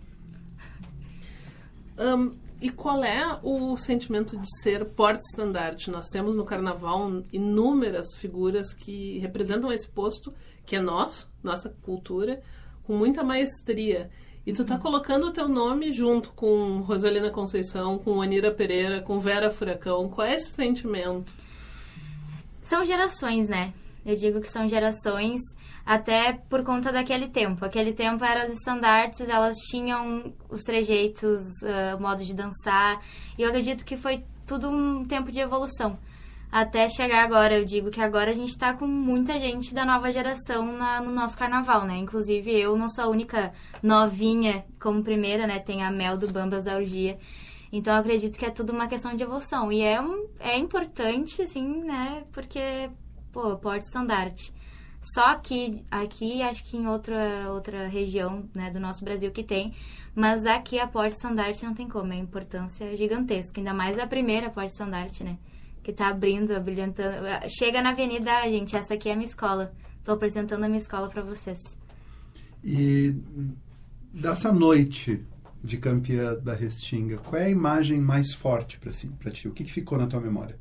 Um, 1.99 2.31
e 2.61 2.69
qual 2.69 3.03
é 3.03 3.39
o 3.41 3.75
sentimento 3.75 4.37
de 4.37 4.47
ser 4.61 4.85
porte-estandarte? 4.85 5.89
Nós 5.89 6.05
temos 6.09 6.35
no 6.35 6.45
carnaval 6.45 7.23
inúmeras 7.33 8.15
figuras 8.15 8.71
que 8.71 9.17
representam 9.17 9.73
esse 9.73 9.89
posto, 9.89 10.31
que 10.63 10.75
é 10.75 10.79
nosso, 10.79 11.27
nossa 11.41 11.75
cultura, 11.81 12.39
com 12.83 12.95
muita 12.95 13.23
maestria. 13.23 14.11
E 14.45 14.53
tu 14.53 14.63
tá 14.63 14.77
colocando 14.77 15.25
o 15.25 15.33
teu 15.33 15.47
nome 15.47 15.91
junto 15.91 16.33
com 16.33 16.81
Rosalina 16.81 17.31
Conceição, 17.31 17.97
com 17.97 18.21
Anira 18.21 18.51
Pereira, 18.51 19.01
com 19.01 19.17
Vera 19.17 19.49
Furacão. 19.49 20.07
Qual 20.07 20.27
é 20.27 20.35
esse 20.35 20.51
sentimento? 20.51 21.33
São 22.63 22.85
gerações, 22.85 23.49
né? 23.49 23.73
Eu 24.05 24.15
digo 24.15 24.39
que 24.39 24.49
são 24.49 24.69
gerações 24.69 25.41
até 25.85 26.33
por 26.33 26.63
conta 26.63 26.91
daquele 26.91 27.27
tempo. 27.27 27.65
Aquele 27.65 27.93
tempo 27.93 28.23
eram 28.23 28.41
as 28.41 28.51
estandartes, 28.51 29.27
elas 29.27 29.57
tinham 29.69 30.33
os 30.49 30.61
trejeitos, 30.61 31.41
uh, 31.63 31.97
o 31.97 32.01
modo 32.01 32.23
de 32.23 32.35
dançar. 32.35 33.01
E 33.37 33.41
eu 33.41 33.49
acredito 33.49 33.83
que 33.85 33.97
foi 33.97 34.23
tudo 34.45 34.69
um 34.69 35.05
tempo 35.05 35.31
de 35.31 35.39
evolução. 35.39 35.97
Até 36.51 36.89
chegar 36.89 37.23
agora, 37.23 37.57
eu 37.57 37.63
digo 37.63 37.89
que 37.89 38.01
agora 38.01 38.31
a 38.31 38.33
gente 38.33 38.57
tá 38.57 38.73
com 38.73 38.85
muita 38.85 39.39
gente 39.39 39.73
da 39.73 39.85
nova 39.85 40.11
geração 40.11 40.65
na, 40.73 40.99
no 40.99 41.09
nosso 41.09 41.37
carnaval, 41.37 41.85
né? 41.85 41.95
Inclusive 41.95 42.51
eu 42.51 42.75
não 42.75 42.89
sou 42.89 43.05
a 43.05 43.07
única 43.07 43.53
novinha 43.81 44.65
como 44.77 45.01
primeira, 45.01 45.47
né? 45.47 45.59
Tem 45.59 45.81
a 45.81 45.89
Mel 45.89 46.17
do 46.17 46.27
Bambas 46.27 46.65
da 46.65 46.75
Urgia. 46.75 47.17
Então 47.71 47.93
eu 47.93 48.01
acredito 48.01 48.37
que 48.37 48.45
é 48.45 48.49
tudo 48.49 48.73
uma 48.73 48.87
questão 48.87 49.15
de 49.15 49.23
evolução. 49.23 49.71
E 49.71 49.81
é, 49.81 50.01
um, 50.01 50.27
é 50.41 50.57
importante, 50.57 51.41
assim, 51.41 51.85
né? 51.85 52.25
Porque, 52.33 52.89
pô, 53.31 53.55
porte 53.55 53.85
estandarte. 53.85 54.53
Só 55.01 55.35
que 55.35 55.83
aqui, 55.89 56.43
acho 56.43 56.63
que 56.63 56.77
em 56.77 56.87
outra, 56.87 57.49
outra 57.49 57.87
região 57.87 58.47
né, 58.53 58.69
do 58.69 58.79
nosso 58.79 59.03
Brasil 59.03 59.31
que 59.31 59.43
tem, 59.43 59.73
mas 60.15 60.45
aqui 60.45 60.79
a 60.79 60.87
porte 60.87 61.15
estandarte 61.15 61.65
não 61.65 61.73
tem 61.73 61.87
como, 61.87 62.13
é 62.13 62.17
importância 62.17 62.95
gigantesca. 62.95 63.59
Ainda 63.59 63.73
mais 63.73 63.97
a 63.97 64.05
primeira 64.05 64.49
porte 64.49 64.71
estandarte, 64.71 65.23
né? 65.23 65.37
Que 65.81 65.91
tá 65.91 66.09
abrindo, 66.09 66.59
brilhantando. 66.61 67.25
Chega 67.49 67.81
na 67.81 67.89
avenida, 67.89 68.43
gente, 68.43 68.75
essa 68.75 68.93
aqui 68.93 69.09
é 69.09 69.13
a 69.13 69.15
minha 69.15 69.27
escola. 69.27 69.73
Tô 70.03 70.11
apresentando 70.11 70.63
a 70.63 70.67
minha 70.67 70.81
escola 70.81 71.09
para 71.09 71.23
vocês. 71.23 71.59
E 72.63 73.15
dessa 74.13 74.53
noite 74.53 75.25
de 75.63 75.77
campeã 75.77 76.35
da 76.35 76.53
Restinga, 76.53 77.17
qual 77.17 77.41
é 77.41 77.45
a 77.45 77.49
imagem 77.49 77.99
mais 77.99 78.33
forte 78.33 78.79
para 78.79 78.91
si, 78.91 79.11
ti? 79.31 79.47
O 79.47 79.51
que, 79.51 79.63
que 79.63 79.71
ficou 79.71 79.97
na 79.97 80.05
tua 80.05 80.21
memória? 80.21 80.59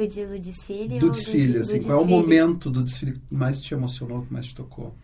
Tu 0.00 0.06
diz 0.06 0.30
o 0.30 0.38
desfile? 0.38 0.98
Do 0.98 1.10
desfile, 1.10 1.52
do, 1.52 1.60
assim. 1.60 1.78
do 1.78 1.84
qual 1.84 1.98
é 1.98 2.02
o 2.02 2.06
desfile? 2.06 2.22
momento 2.22 2.70
do 2.70 2.82
desfile 2.82 3.12
que 3.12 3.34
mais 3.34 3.60
te 3.60 3.74
emocionou, 3.74 4.22
que 4.22 4.32
mais 4.32 4.46
te 4.46 4.54
tocou? 4.54 4.94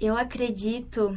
Eu 0.00 0.16
acredito 0.16 1.16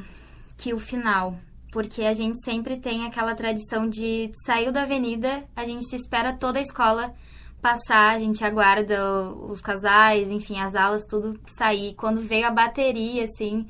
que 0.55 0.75
o 0.75 0.77
final, 0.77 1.39
porque 1.71 2.03
a 2.03 2.13
gente 2.13 2.39
sempre 2.43 2.77
tem 2.77 3.03
aquela 3.03 3.33
tradição 3.33 3.89
de 3.89 4.31
saiu 4.45 4.71
da 4.71 4.83
avenida, 4.83 5.43
a 5.55 5.65
gente 5.65 5.91
espera 5.95 6.33
toda 6.33 6.59
a 6.59 6.61
escola 6.61 7.15
passar, 7.59 8.15
a 8.15 8.19
gente 8.19 8.45
aguarda 8.45 9.23
os 9.33 9.59
casais, 9.59 10.29
enfim, 10.29 10.59
as 10.59 10.75
aulas, 10.75 11.07
tudo 11.07 11.39
sair. 11.47 11.95
Quando 11.95 12.21
veio 12.21 12.45
a 12.45 12.51
bateria, 12.51 13.23
assim, 13.23 13.65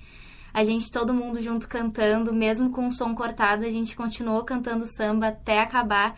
a 0.53 0.65
gente 0.65 0.91
todo 0.91 1.13
mundo 1.13 1.41
junto 1.41 1.65
cantando, 1.65 2.33
mesmo 2.33 2.71
com 2.71 2.89
o 2.89 2.91
som 2.91 3.15
cortado, 3.15 3.65
a 3.65 3.69
gente 3.69 3.95
continuou 3.95 4.43
cantando 4.43 4.85
samba 4.85 5.27
até 5.27 5.61
acabar 5.61 6.13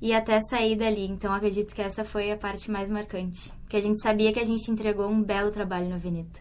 e 0.00 0.12
até 0.12 0.40
sair 0.40 0.76
dali. 0.76 1.06
Então 1.06 1.32
acredito 1.32 1.74
que 1.74 1.82
essa 1.82 2.04
foi 2.04 2.30
a 2.30 2.36
parte 2.36 2.70
mais 2.70 2.88
marcante, 2.88 3.52
que 3.68 3.76
a 3.76 3.80
gente 3.80 4.00
sabia 4.00 4.32
que 4.32 4.40
a 4.40 4.44
gente 4.44 4.70
entregou 4.70 5.08
um 5.08 5.22
belo 5.22 5.50
trabalho 5.50 5.88
na 5.88 5.96
avenida. 5.96 6.40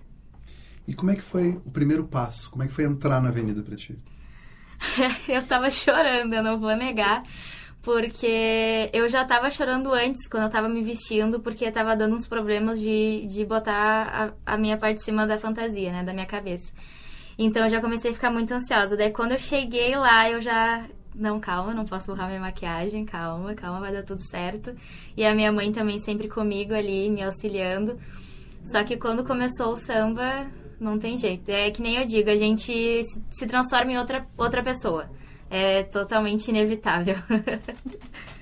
E 0.87 0.93
como 0.93 1.11
é 1.11 1.15
que 1.15 1.21
foi 1.21 1.49
o 1.65 1.71
primeiro 1.71 2.07
passo? 2.07 2.49
Como 2.49 2.63
é 2.63 2.67
que 2.67 2.73
foi 2.73 2.85
entrar 2.85 3.21
na 3.21 3.29
avenida 3.29 3.61
para 3.61 3.75
ti? 3.75 3.97
eu 5.27 5.43
tava 5.43 5.69
chorando, 5.69 6.33
eu 6.33 6.43
não 6.43 6.59
vou 6.59 6.75
negar. 6.75 7.21
Porque 7.81 8.89
eu 8.91 9.07
já 9.07 9.23
tava 9.23 9.49
chorando 9.49 9.93
antes, 9.93 10.27
quando 10.27 10.43
eu 10.43 10.49
tava 10.49 10.67
me 10.67 10.83
vestindo, 10.83 11.39
porque 11.39 11.71
tava 11.71 11.95
dando 11.95 12.15
uns 12.15 12.27
problemas 12.27 12.79
de, 12.79 13.25
de 13.27 13.45
botar 13.45 14.33
a, 14.45 14.53
a 14.53 14.57
minha 14.57 14.77
parte 14.77 14.97
de 14.97 15.05
cima 15.05 15.25
da 15.25 15.37
fantasia, 15.37 15.91
né? 15.91 16.03
Da 16.03 16.13
minha 16.13 16.25
cabeça. 16.25 16.73
Então 17.37 17.63
eu 17.63 17.69
já 17.69 17.79
comecei 17.79 18.11
a 18.11 18.13
ficar 18.13 18.31
muito 18.31 18.53
ansiosa. 18.53 18.97
Daí 18.97 19.11
quando 19.11 19.31
eu 19.31 19.39
cheguei 19.39 19.95
lá, 19.95 20.29
eu 20.29 20.41
já. 20.41 20.85
Não, 21.15 21.39
calma, 21.39 21.73
não 21.73 21.85
posso 21.85 22.07
borrar 22.07 22.27
minha 22.27 22.39
maquiagem, 22.39 23.03
calma, 23.05 23.53
calma, 23.53 23.79
vai 23.79 23.91
dar 23.91 24.03
tudo 24.03 24.21
certo. 24.21 24.73
E 25.17 25.25
a 25.25 25.33
minha 25.35 25.51
mãe 25.51 25.71
também 25.71 25.99
sempre 25.99 26.27
comigo 26.27 26.73
ali, 26.73 27.09
me 27.09 27.21
auxiliando. 27.23 27.99
Só 28.65 28.83
que 28.83 28.95
quando 28.95 29.25
começou 29.25 29.73
o 29.73 29.77
samba, 29.77 30.47
não 30.79 30.97
tem 30.99 31.17
jeito. 31.17 31.49
É 31.49 31.71
que 31.71 31.81
nem 31.81 31.95
eu 31.97 32.05
digo, 32.05 32.29
a 32.29 32.37
gente 32.37 33.03
se- 33.31 33.47
transforma 33.47 33.91
em 33.91 33.97
outra, 33.97 34.25
outra 34.37 34.63
pessoa. 34.63 35.09
É 35.49 35.83
totalmente 35.83 36.47
inevitável. 36.49 37.15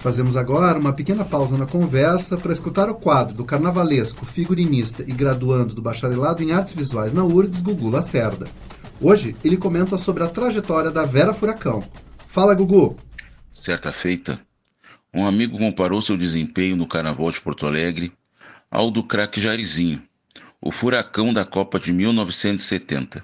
Fazemos 0.00 0.34
agora 0.34 0.78
uma 0.78 0.94
pequena 0.94 1.26
pausa 1.26 1.58
na 1.58 1.66
conversa 1.66 2.38
para 2.38 2.54
escutar 2.54 2.88
o 2.88 2.94
quadro 2.94 3.34
do 3.34 3.44
carnavalesco, 3.44 4.24
figurinista 4.24 5.02
e 5.06 5.12
graduando 5.12 5.74
do 5.74 5.82
bacharelado 5.82 6.42
em 6.42 6.52
artes 6.52 6.72
visuais 6.72 7.12
na 7.12 7.22
URGS, 7.22 7.60
Gugu 7.60 7.90
Lacerda. 7.90 8.48
Hoje 8.98 9.36
ele 9.44 9.58
comenta 9.58 9.98
sobre 9.98 10.22
a 10.22 10.26
trajetória 10.26 10.90
da 10.90 11.04
Vera 11.04 11.34
Furacão. 11.34 11.84
Fala, 12.26 12.54
Gugu! 12.54 12.96
Certa 13.50 13.92
feita, 13.92 14.40
um 15.12 15.26
amigo 15.26 15.58
comparou 15.58 16.00
seu 16.00 16.16
desempenho 16.16 16.76
no 16.76 16.86
Carnaval 16.86 17.30
de 17.30 17.40
Porto 17.40 17.66
Alegre 17.66 18.10
ao 18.70 18.90
do 18.90 19.02
craque 19.02 19.38
Jairzinho, 19.38 20.02
o 20.62 20.72
furacão 20.72 21.30
da 21.30 21.44
Copa 21.44 21.78
de 21.78 21.92
1970. 21.92 23.22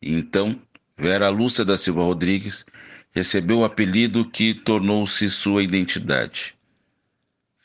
E 0.00 0.14
então, 0.14 0.58
Vera 0.96 1.28
Lúcia 1.28 1.62
da 1.62 1.76
Silva 1.76 2.04
Rodrigues 2.04 2.64
recebeu 3.12 3.58
o 3.58 3.64
apelido 3.64 4.28
que 4.28 4.54
tornou-se 4.54 5.28
sua 5.30 5.62
identidade. 5.62 6.54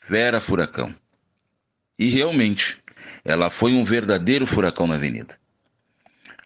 Vera 0.08 0.40
Furacão. 0.40 0.94
E 1.98 2.08
realmente, 2.08 2.78
ela 3.24 3.48
foi 3.48 3.72
um 3.72 3.84
verdadeiro 3.84 4.46
furacão 4.46 4.86
na 4.86 4.96
avenida. 4.96 5.38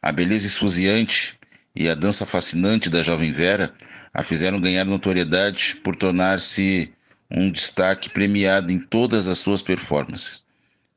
A 0.00 0.12
beleza 0.12 0.46
esfuziante 0.46 1.38
e 1.74 1.88
a 1.88 1.94
dança 1.94 2.24
fascinante 2.24 2.88
da 2.88 3.02
jovem 3.02 3.32
Vera 3.32 3.74
a 4.12 4.22
fizeram 4.22 4.60
ganhar 4.60 4.84
notoriedade 4.84 5.76
por 5.82 5.96
tornar-se 5.96 6.92
um 7.30 7.50
destaque 7.50 8.10
premiado 8.10 8.72
em 8.72 8.78
todas 8.78 9.28
as 9.28 9.38
suas 9.38 9.60
performances, 9.60 10.46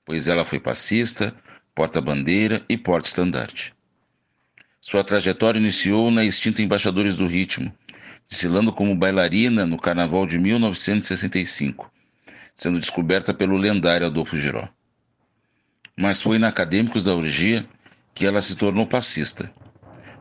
pois 0.05 0.27
ela 0.27 0.45
foi 0.45 0.59
passista, 0.59 1.35
porta-bandeira 1.73 2.63
e 2.69 2.77
porta-estandarte. 2.77 3.73
Sua 4.83 5.03
trajetória 5.03 5.59
iniciou 5.59 6.09
na 6.09 6.25
extinta 6.25 6.59
Embaixadores 6.59 7.15
do 7.15 7.27
Ritmo, 7.27 7.71
desfilando 8.27 8.73
como 8.73 8.95
bailarina 8.95 9.63
no 9.63 9.77
Carnaval 9.77 10.25
de 10.25 10.39
1965, 10.39 11.91
sendo 12.55 12.79
descoberta 12.79 13.31
pelo 13.31 13.57
lendário 13.57 14.07
Adolfo 14.07 14.35
Giró. 14.35 14.67
Mas 15.95 16.19
foi 16.19 16.39
na 16.39 16.47
Acadêmicos 16.47 17.03
da 17.03 17.13
Urgia 17.13 17.63
que 18.15 18.25
ela 18.25 18.41
se 18.41 18.55
tornou 18.55 18.89
passista. 18.89 19.53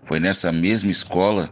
Foi 0.05 0.21
nessa 0.21 0.52
mesma 0.52 0.90
escola 0.90 1.50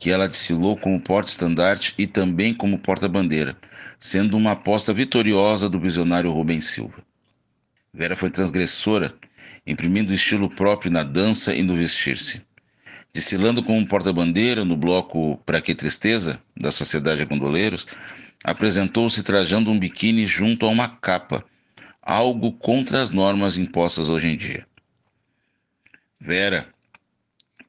que 0.00 0.10
ela 0.10 0.28
desfilou 0.28 0.76
como 0.76 1.00
porta-estandarte 1.00 1.94
e 1.96 2.08
também 2.08 2.52
como 2.52 2.80
porta-bandeira, 2.80 3.56
sendo 4.00 4.36
uma 4.36 4.52
aposta 4.52 4.92
vitoriosa 4.92 5.68
do 5.68 5.78
visionário 5.78 6.32
Rubens 6.32 6.66
Silva. 6.66 7.04
Vera 7.94 8.16
foi 8.16 8.30
transgressora, 8.30 9.14
imprimindo 9.64 10.12
estilo 10.12 10.50
próprio 10.50 10.90
na 10.90 11.04
dança 11.04 11.54
e 11.54 11.62
no 11.62 11.76
vestir-se. 11.76 12.47
Desfilando 13.12 13.62
como 13.62 13.86
porta-bandeira 13.86 14.64
no 14.64 14.76
bloco 14.76 15.38
Pra 15.44 15.60
Que 15.60 15.74
Tristeza, 15.74 16.40
da 16.56 16.70
Sociedade 16.70 17.24
Gondoleiros, 17.24 17.86
apresentou-se 18.44 19.22
trajando 19.22 19.70
um 19.70 19.78
biquíni 19.78 20.26
junto 20.26 20.66
a 20.66 20.68
uma 20.68 20.88
capa, 20.88 21.44
algo 22.02 22.52
contra 22.52 23.02
as 23.02 23.10
normas 23.10 23.56
impostas 23.56 24.08
hoje 24.08 24.28
em 24.28 24.36
dia. 24.36 24.66
Vera, 26.20 26.68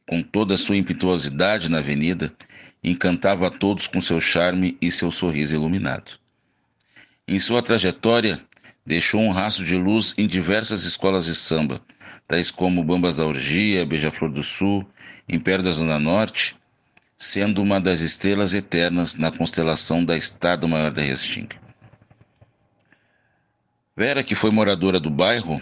com 0.07 0.21
toda 0.21 0.55
a 0.55 0.57
sua 0.57 0.77
impetuosidade 0.77 1.69
na 1.69 1.79
avenida, 1.79 2.33
encantava 2.83 3.47
a 3.47 3.51
todos 3.51 3.87
com 3.87 4.01
seu 4.01 4.19
charme 4.19 4.77
e 4.81 4.91
seu 4.91 5.11
sorriso 5.11 5.55
iluminado. 5.55 6.19
Em 7.27 7.39
sua 7.39 7.61
trajetória, 7.61 8.41
deixou 8.85 9.21
um 9.21 9.29
rastro 9.29 9.65
de 9.65 9.75
luz 9.75 10.15
em 10.17 10.25
diversas 10.25 10.83
escolas 10.83 11.25
de 11.25 11.35
samba, 11.35 11.81
tais 12.27 12.49
como 12.49 12.83
Bambas 12.83 13.17
da 13.17 13.25
Orgia, 13.25 13.85
Beija-Flor 13.85 14.31
do 14.31 14.41
Sul, 14.41 14.87
Império 15.29 15.63
da 15.63 15.71
Zona 15.71 15.99
Norte, 15.99 16.55
sendo 17.15 17.61
uma 17.61 17.79
das 17.79 17.99
estrelas 17.99 18.53
eternas 18.53 19.15
na 19.15 19.31
constelação 19.31 20.03
da 20.03 20.17
Estado-Maior 20.17 20.91
da 20.91 21.01
Restinga. 21.01 21.55
Vera, 23.95 24.23
que 24.23 24.33
foi 24.33 24.49
moradora 24.49 24.99
do 24.99 25.09
bairro, 25.09 25.61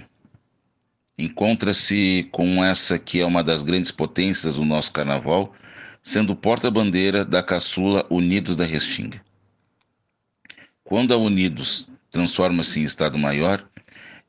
encontra-se 1.17 2.29
com 2.31 2.63
essa 2.63 2.97
que 2.97 3.19
é 3.19 3.25
uma 3.25 3.43
das 3.43 3.61
grandes 3.61 3.91
potências 3.91 4.55
do 4.55 4.63
nosso 4.63 4.93
carnaval, 4.93 5.53
sendo 6.01 6.35
porta-bandeira 6.35 7.25
da 7.25 7.43
caçula 7.43 8.05
Unidos 8.09 8.55
da 8.55 8.63
Restinga. 8.63 9.21
Quando 10.83 11.13
a 11.13 11.17
Unidos 11.17 11.89
transforma-se 12.09 12.79
em 12.79 12.83
Estado 12.83 13.17
Maior, 13.17 13.67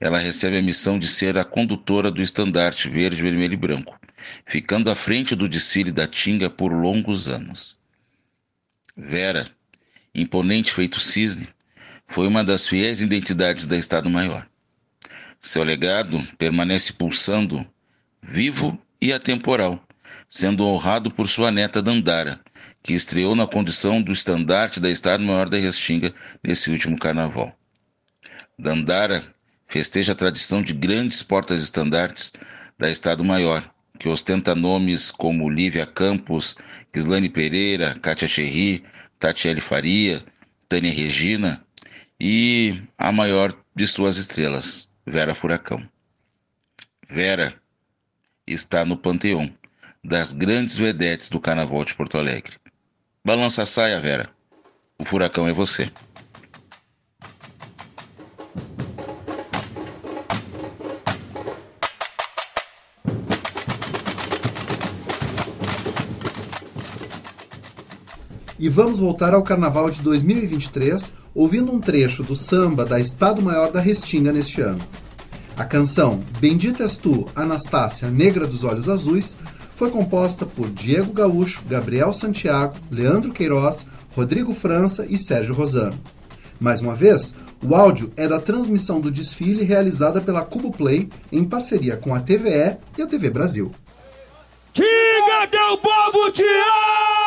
ela 0.01 0.19
recebe 0.19 0.57
a 0.57 0.63
missão 0.63 0.99
de 0.99 1.07
ser 1.07 1.39
a 1.39 1.45
condutora 1.45 2.11
do 2.11 2.23
estandarte 2.23 2.89
verde, 2.89 3.23
vermelho 3.23 3.55
e 3.55 3.57
branco, 3.57 4.01
ficando 4.47 4.91
à 4.91 4.95
frente 4.95 5.35
do 5.35 5.49
desfile 5.49 5.93
da 5.93 6.07
Tinga 6.07 6.49
por 6.51 6.73
longos 6.73 7.29
anos. 7.29 7.79
Vera, 8.97 9.49
imponente 10.15 10.73
feito 10.73 10.99
cisne, 10.99 11.49
foi 12.07 12.27
uma 12.27 12.43
das 12.43 12.67
fiéis 12.67 13.01
identidades 13.01 13.67
da 13.67 13.77
Estado 13.77 14.09
Maior. 14.09 14.47
Seu 15.41 15.63
legado 15.63 16.27
permanece 16.37 16.93
pulsando, 16.93 17.65
vivo 18.21 18.81
e 19.01 19.13
atemporal, 19.13 19.83
sendo 20.29 20.67
honrado 20.67 21.11
por 21.11 21.29
sua 21.29 21.51
neta 21.51 21.81
Dandara, 21.81 22.41
que 22.83 22.93
estreou 22.93 23.35
na 23.35 23.47
condição 23.47 24.03
do 24.03 24.13
estandarte 24.13 24.81
da 24.81 24.91
Estado 24.91 25.23
Maior 25.23 25.49
da 25.49 25.59
Restinga 25.59 26.13
nesse 26.43 26.71
último 26.71 26.99
carnaval. 26.99 27.57
Dandara 28.59 29.35
festeja 29.67 30.13
a 30.13 30.17
tradição 30.17 30.63
de 30.63 30.73
grandes 30.73 31.23
portas-estandartes 31.23 32.33
da 32.77 32.91
Estado 32.91 33.23
Maior, 33.23 33.69
que 33.99 34.09
ostenta 34.09 34.55
nomes 34.55 35.11
como 35.11 35.51
Lívia 35.51 35.85
Campos, 35.87 36.57
Kislane 36.93 37.29
Pereira, 37.29 37.99
Kátia 38.01 38.29
Cherry, 38.29 38.85
Tatiele 39.19 39.61
Faria, 39.61 40.25
Tânia 40.69 40.93
Regina 40.93 41.65
e 42.21 42.81
a 42.97 43.11
maior 43.11 43.55
de 43.75 43.87
suas 43.87 44.17
estrelas, 44.17 44.93
Vera 45.07 45.35
Furacão. 45.35 45.83
Vera 47.09 47.55
está 48.47 48.85
no 48.85 48.97
panteão 48.97 49.53
das 50.05 50.33
grandes 50.33 50.77
vedetes 50.77 51.29
do 51.29 51.41
Carnaval 51.41 51.85
de 51.85 51.95
Porto 51.95 52.19
Alegre. 52.19 52.57
Balança 53.25 53.63
a 53.63 53.67
saia, 53.67 53.99
Vera. 53.99 54.31
O 54.99 55.05
furacão 55.05 55.47
é 55.47 55.53
você. 55.53 55.91
E 68.59 68.69
vamos 68.69 68.99
voltar 68.99 69.35
ao 69.35 69.43
carnaval 69.43 69.89
de 69.89 70.03
2023, 70.03 71.13
ouvindo 71.35 71.73
um 71.73 71.79
trecho 71.79 72.25
do 72.25 72.35
samba 72.35 72.85
da 72.85 72.99
Estado 72.99 73.41
Maior 73.41 73.71
da 73.71 73.81
Restinga 73.81 74.33
neste 74.33 74.61
ano. 74.61 74.81
A 75.57 75.65
canção 75.65 76.23
Bendita 76.41 76.83
És 76.83 76.97
Tu, 76.97 77.25
Anastácia, 77.37 78.09
Negra 78.11 78.47
dos 78.47 78.65
Olhos 78.65 78.89
Azuis, 78.89 79.37
foi 79.75 79.91
composta 79.91 80.45
por 80.45 80.69
Diego 80.69 81.13
Gaúcho, 81.13 81.63
Gabriel 81.69 82.13
Santiago, 82.13 82.75
Leandro 82.91 83.33
Queiroz, 83.33 83.87
Rodrigo 84.17 84.53
França 84.53 85.07
e 85.09 85.17
Sérgio 85.17 85.55
Rosano. 85.55 85.99
Mais 86.59 86.81
uma 86.81 86.97
vez, 86.97 87.35
o 87.65 87.77
áudio 87.77 88.11
é 88.17 88.27
da 88.27 88.41
transmissão 88.41 89.01
do 89.01 89.11
desfile 89.11 89.63
realizada 89.63 90.21
pela 90.21 90.45
Cubo 90.45 90.73
Play 90.73 91.09
em 91.31 91.45
parceria 91.45 91.97
com 91.97 92.13
a 92.13 92.21
TVE 92.21 92.77
e 92.97 93.03
a 93.03 93.07
TV 93.07 93.31
Brasil. 93.31 93.71
Diga 94.73 95.47
teu 95.49 95.79
povo 95.79 96.31
te 96.33 96.43
ama! 96.43 97.18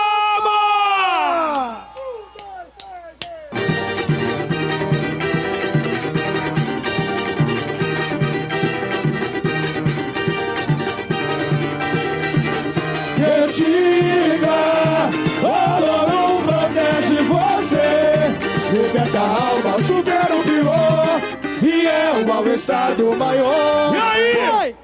Fiel 22.12 22.34
ao 22.34 22.48
Estado 22.48 23.16
Maior. 23.16 23.96
E 23.96 23.98
aí? 23.98 24.76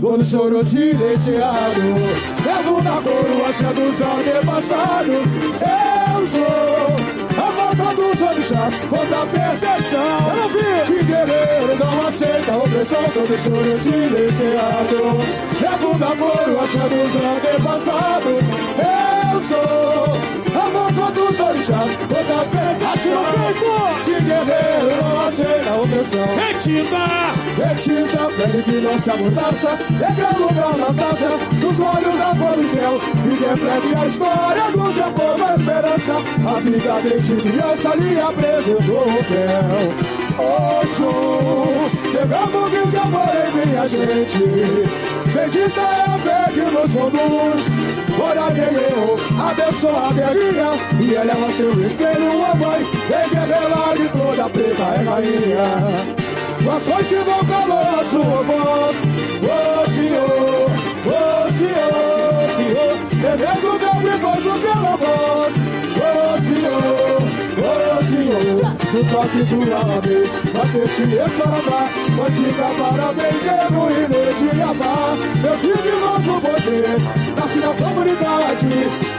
Todo 0.00 0.24
choro 0.24 0.64
silenciado 0.64 1.80
Levo 2.44 2.82
na 2.82 3.00
coroa 3.00 3.74
dos 3.74 4.00
antepassados. 4.00 5.24
Eu 5.62 6.26
sou 6.26 7.42
a 7.42 7.52
força 7.52 7.94
dos 7.94 8.20
orixás. 8.20 8.74
Contra 8.90 9.22
a 9.22 9.26
perversão 9.26 10.84
Que 10.86 11.04
guerreiro 11.04 11.78
não 11.78 12.06
aceita 12.06 12.52
a 12.52 12.56
opressão 12.58 13.02
Todo 13.14 13.38
choro 13.38 13.78
silenciado 13.78 14.98
Levo 15.60 15.98
na 15.98 16.16
coroa 16.16 16.66
dos 16.66 17.16
antepassados. 17.16 18.40
Eu 18.78 19.13
sou 19.40 20.34
a 20.54 20.70
força 20.70 21.10
dos 21.12 21.40
orixás 21.40 21.90
Contra 21.96 22.40
a 22.40 22.44
perversão 22.44 23.24
Que 24.04 24.22
guerreiro 24.22 25.02
não 25.02 25.26
aceita 25.26 25.74
opressão 25.74 26.26
Retinta 26.36 27.04
Retinta, 27.56 28.30
pele 28.36 28.62
que 28.62 28.80
não 28.80 28.98
se 28.98 29.10
amordaça 29.10 29.78
Negra 29.90 30.30
lugar 30.38 30.76
na 30.76 30.86
taça 30.86 31.38
Dos 31.60 31.80
olhos 31.80 32.18
da 32.18 32.34
cor 32.38 32.56
do 32.56 32.68
céu 32.68 33.00
E 33.24 33.28
reflete 33.44 33.94
a 33.96 34.06
história 34.06 34.70
do 34.72 34.92
seu 34.92 35.10
povo 35.12 35.44
A 35.44 35.54
esperança 35.54 36.14
A 36.46 36.60
vida 36.60 37.00
desde 37.02 37.36
criança 37.36 37.94
lhe 37.96 38.20
apresentou 38.20 39.02
o 39.02 39.22
véu 39.22 40.14
Oxum 40.38 41.64
o 42.14 42.90
de 42.90 42.96
amor 42.96 43.30
em 43.34 43.66
minha 43.66 43.88
gente 43.88 44.38
Bendita 45.32 45.80
é 45.80 46.02
a 46.02 46.18
fé 46.18 46.52
que 46.52 46.60
nos 46.60 46.90
conduz 46.92 47.83
Ora 48.20 48.50
guerreiro, 48.50 49.16
abençoa 49.40 50.08
a 50.08 50.12
guerrilha 50.12 50.70
E 51.00 51.14
eleva 51.14 51.52
seu 51.52 51.84
espelho, 51.84 52.44
a 52.44 52.54
mãe 52.54 52.84
Vem 53.08 53.28
guerreira 53.30 53.96
de 53.96 54.08
toda 54.08 54.48
preta 54.50 54.82
é 54.82 55.02
rainha 55.02 56.24
com 56.64 56.70
a 56.70 56.80
sorte 56.80 57.14
no 57.16 57.46
calor 57.46 58.00
a 58.00 58.04
sua 58.04 58.42
voz. 58.42 58.96
Ô 59.42 59.90
Senhor, 59.90 60.70
ô 61.04 61.52
Senhor, 61.52 62.48
Senhor 62.56 63.04
Beleza 63.20 63.60
meu 63.60 63.78
depois 63.78 64.03
No 68.94 69.02
toque 69.06 69.42
do 69.42 69.58
bater-se 70.56 71.02
e 71.02 71.28
saravá 71.28 71.90
Mandiga 72.16 72.70
parabéns, 72.78 73.42
genuíno 73.42 74.20
de 74.38 74.62
amar 74.62 75.16
Deus 75.42 75.62
de 75.82 75.90
nosso 75.98 76.40
poder 76.40 76.94
Nasce 77.36 77.58
na 77.58 77.74
comunidade 77.74 78.66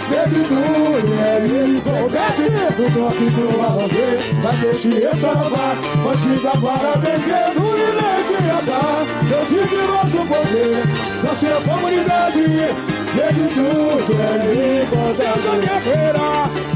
Negritude 0.10 1.12
é 1.12 1.44
ele 1.44 1.82
compete 1.82 2.46
No 2.80 2.86
toque 2.90 3.28
do 3.32 3.46
bater-se 4.42 4.94
e 4.94 5.12
saravá 5.18 5.76
Mandiga 6.06 6.52
parabéns, 6.52 7.26
genuíno 7.26 8.08
de 8.30 8.40
amar 8.52 9.04
Deus 9.28 9.50
de 9.50 9.76
nosso 9.92 10.20
poder 10.26 10.86
Nasce 11.22 11.48
na 11.48 11.60
comunidade 11.60 12.48
Negritude 13.14 14.14
é 14.22 14.36
ele 14.52 14.88
Deus 15.18 15.46
a 15.46 15.58
guerreira, 15.60 16.30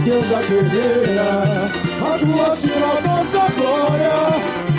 Deus 0.04 0.32
a 0.34 0.42
guerreira 0.42 1.89
A 2.02 2.18
tua 2.18 2.56
sila, 2.56 3.02
nossa 3.06 3.48
glória 3.58 4.12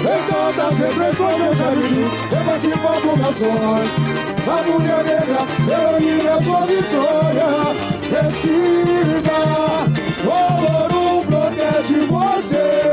Em 0.00 0.32
todas 0.32 0.66
as 0.66 0.78
repressões 0.78 1.40
eu 1.40 1.54
já 1.54 1.70
vivi 1.70 2.04
Emancipando 2.32 3.16
nações 3.16 3.90
A 4.46 4.62
mulher 4.70 5.04
negra, 5.04 5.40
heroína, 5.68 6.42
sua 6.42 6.66
vitória 6.66 7.90
Restinga, 8.10 9.60
o 10.24 10.28
ouro 10.28 11.24
protege 11.26 12.00
você. 12.06 12.90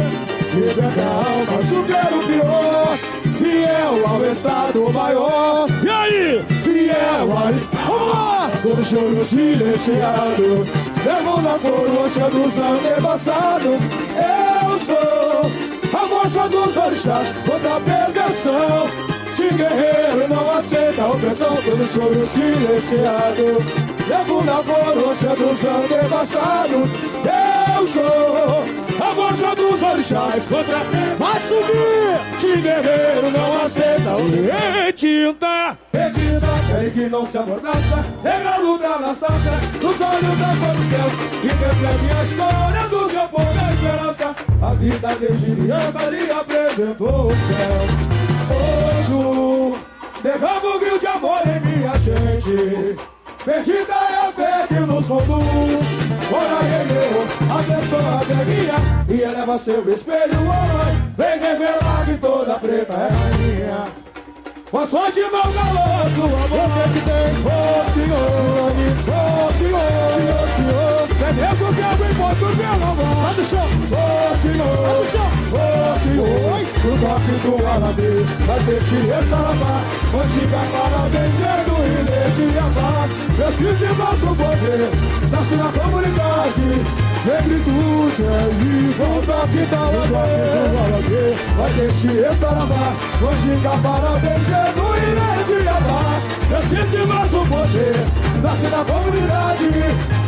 Liberta 0.53 1.01
a 1.01 1.05
alma, 1.05 1.61
supera 1.63 2.15
o 2.15 2.23
pior 2.27 2.97
Fiel 3.39 4.07
ao 4.07 4.25
Estado 4.31 4.93
Maior. 4.93 5.67
E 5.83 5.89
aí? 5.89 6.45
Fiel 6.63 7.31
ao 7.31 7.49
Estado 7.49 7.77
Vamos 7.87 8.36
lá! 8.67 8.75
Todo 8.75 8.83
choro 8.83 9.25
silenciado. 9.25 10.67
Levo 11.05 11.41
na 11.41 11.57
coroa 11.59 12.29
dos 12.29 12.57
antepassados. 12.57 13.81
Eu 14.17 14.79
sou 14.79 15.51
a 15.93 16.07
força 16.07 16.49
dos 16.49 16.75
orixás 16.75 17.27
Contra 17.45 17.77
a 17.77 17.79
perversão 17.79 18.89
De 19.35 19.55
guerreiro 19.55 20.27
não 20.27 20.51
aceita 20.51 21.01
a 21.01 21.11
opressão 21.11 21.55
Todo 21.55 21.87
choro 21.87 22.27
silenciado. 22.27 23.63
Levo 24.07 24.43
na 24.43 24.63
coroa 24.63 25.35
dos 25.35 25.63
antepassados. 25.63 26.89
Eu 27.23 27.87
sou 27.87 28.65
a 28.99 29.15
força 29.15 29.55
dos 29.55 29.81
orixás 29.81 30.47
contra 30.47 30.79
Vai 31.17 31.39
subir! 31.39 32.37
Te 32.39 32.61
guerreiro 32.61 33.31
não 33.31 33.65
aceita 33.65 34.15
o 34.15 34.27
Retinta, 34.87 35.77
retinta, 35.93 36.46
querem 36.67 36.91
que 36.91 37.09
não 37.09 37.25
se 37.25 37.37
amordaça 37.37 38.05
Negra 38.23 38.57
luta 38.57 38.99
nas 38.99 39.17
taças, 39.17 39.81
nos 39.81 40.01
olhos 40.01 40.37
da 40.37 40.47
cor 40.47 40.75
do 40.75 40.89
céu 40.89 41.09
E 41.43 41.47
reflete 41.47 42.19
a 42.19 42.23
história 42.23 42.87
do 42.89 43.11
seu 43.11 43.27
povo 43.29 43.47
a 43.59 43.73
esperança. 43.73 44.35
A 44.61 44.73
vida 44.73 45.15
desde 45.15 45.55
criança 45.55 46.09
lhe 46.09 46.31
apresentou 46.31 47.27
o 47.27 47.31
céu. 47.31 48.17
Oxo, 48.89 49.79
derrama 50.21 50.75
o 50.75 50.79
grito 50.79 50.99
de 50.99 51.07
amor 51.07 51.41
em 51.45 51.59
minha 51.59 51.99
gente. 51.99 52.97
Bendita 53.45 53.93
é 53.93 54.27
a 54.27 54.31
fé 54.33 54.67
que 54.67 54.79
nos 54.81 55.05
conduz. 55.05 55.79
Ora, 56.29 56.59
eu, 56.93 57.57
abençoa 57.57 58.19
a 58.19 58.25
guerrinha 58.25 58.75
E 59.07 59.21
eleva 59.21 59.57
seu 59.57 59.93
espelho, 59.93 60.35
mãe 60.41 61.13
Vem 61.17 61.39
revelar 61.39 62.05
que 62.05 62.17
toda 62.17 62.59
preta 62.59 62.93
é 62.93 63.07
rainha 63.07 63.87
Mas 64.71 64.89
fonte 64.89 65.21
não 65.21 65.29
calou 65.29 66.09
sua 66.13 66.27
boca 66.27 66.89
que 66.91 66.99
tem 66.99 67.31
Ô 67.41 67.85
Senhor, 67.93 68.71
ô 69.07 69.53
Senhor, 69.53 69.87
Senhor, 70.55 71.07
É 71.25 71.33
mesmo 71.33 71.73
que 71.73 71.79
eu 71.79 72.11
imposto 72.11 72.47
pela 72.57 72.93
voz 72.93 73.19
Faz 73.21 73.39
o 73.39 73.45
chão, 73.45 73.67
ô 73.67 74.35
Senhor, 74.35 74.77
faz 74.77 74.99
o 74.99 75.11
chão. 75.11 75.27
Ô 75.47 75.99
Senhor, 75.99 76.57
no 76.83 76.93
toque 76.99 77.35
do 77.43 77.65
Alamê 77.65 78.11
Vai 78.45 78.59
ter 78.65 79.09
essa 79.09 79.35
lavar 79.37 79.83
Antiga 80.13 80.61
para 80.73 80.99
vencendo 81.11 81.75
e 81.83 82.03
legiabar 82.11 83.07
Preciso 83.37 83.75
de 83.75 83.85
nosso 83.93 84.35
poder. 84.35 84.89
Nasce 85.31 85.55
na 85.55 85.71
comunidade 85.71 87.06
Negritude 87.25 88.23
é 88.23 88.89
igualdade 88.89 89.65
da 89.65 89.89
lei 89.89 91.35
Vai 91.57 91.71
deixar 91.73 92.51
lavar 92.51 92.95
Mandinga 93.21 93.77
para 93.81 94.09
vencendo 94.19 94.85
e 94.97 95.53
legiabar 95.53 96.21
Preciso 96.47 96.87
de 96.87 97.05
nosso 97.05 97.45
poder 97.47 97.95
Nasce 98.41 98.67
na 98.67 98.85
comunidade. 98.85 99.69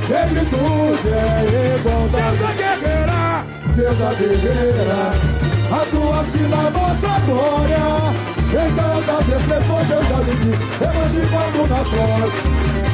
Negritude 0.10 1.10
é 1.10 1.78
igualdade 1.80 2.38
Deus 2.38 2.41
é 2.41 2.54
guerreira. 2.56 3.45
Deus 3.75 4.02
é 4.02 4.15
guerreira. 4.15 5.39
Atua-se 5.82 6.39
na 6.39 6.69
nossa 6.71 7.19
glória. 7.25 8.30
Em 8.49 8.73
tantas 8.73 9.28
expressões 9.28 9.89
eu 9.91 10.04
já 10.04 10.21
vivi 10.21 10.54
Emancipando 10.82 11.67
nações. 11.67 12.34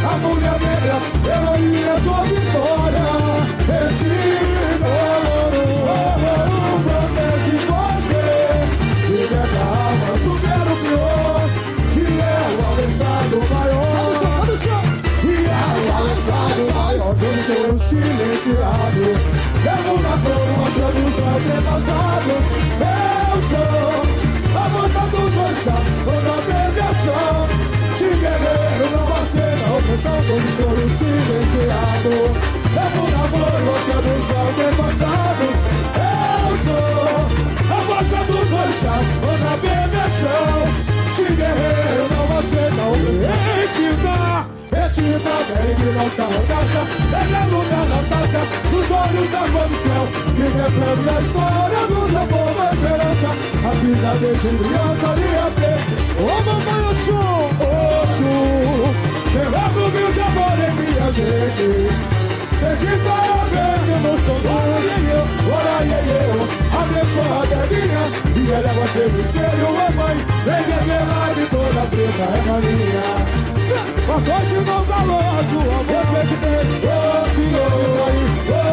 A 0.03 0.17
mulher 0.17 0.59
negra, 0.59 0.99
heroína, 1.25 2.01
sua 2.01 2.23
vitória 2.23 3.34
Silenciado 17.85 19.05
Levo 19.63 19.95
na 20.01 20.17
coroa, 20.17 20.67
chamo 20.73 21.07
os 21.07 21.17
antepassados 21.19 22.41
Eu 22.81 23.37
sou 23.43 23.99
a 24.55 24.69
força 24.69 25.03
dos 25.11 25.33
orixás, 25.37 25.85
toda 26.03 26.29
a 26.29 26.41
perdição 26.41 27.37
De 27.95 28.09
guerreiro 28.15 28.85
não 28.91 29.05
vacina, 29.05 29.65
opressão, 29.77 30.17
todo 30.25 30.47
choro 30.57 30.85
silenciado 30.89 31.74
nossa 46.05 46.23
rodaça 46.23 46.81
Negra 47.09 47.45
luta 47.45 47.75
Anastácia 47.75 48.41
Nos 48.71 48.91
olhos 48.91 49.29
da 49.31 49.43
céu 49.81 50.03
Que 50.35 50.43
reflete 50.43 51.09
a 51.09 51.21
história 51.21 51.87
do 51.87 52.01
seu 52.09 52.25
povo 52.27 52.61
a 52.61 52.73
esperança. 52.73 53.29
A 53.65 53.71
vida 53.81 54.11
desde 54.19 54.49
criança 54.57 55.07
lhe 55.15 55.31
aprende 55.47 55.93
Ô 56.19 56.43
mamãe 56.43 56.81
Oxum, 56.91 57.39
Oxum. 58.01 58.93
Derrama 59.33 59.79
o 59.81 59.91
mil 59.91 60.11
de 60.11 60.19
amor 60.19 60.57
em 60.59 60.73
minha 60.75 61.11
gente 61.11 62.24
Bendita 62.65 63.13
a 63.13 63.45
verde 63.45 63.95
nos 64.01 64.21
conduz 64.23 64.85
Ora 65.53 65.77
eu, 65.85 66.37
abençoa 66.81 67.37
a 67.37 67.47
terrinha 67.47 68.03
E 68.35 68.51
eleva 68.51 68.87
seu 68.87 69.07
mistério, 69.11 69.67
é 69.67 69.89
mãe 69.91 70.17
Vem 70.45 70.63
guerrear 70.65 71.31
de 71.35 71.45
toda 71.45 71.81
preta 71.91 72.23
é 72.23 72.41
maninha 72.49 73.45
a 74.07 74.21
sorte 74.21 74.53
não 74.53 74.85
calou 74.85 75.19
a 75.19 75.43
sua 75.49 75.77
voz 75.83 76.07
presidente 76.09 76.85
Ô 76.85 76.89
senhor, 77.33 77.73
ô 78.49 78.64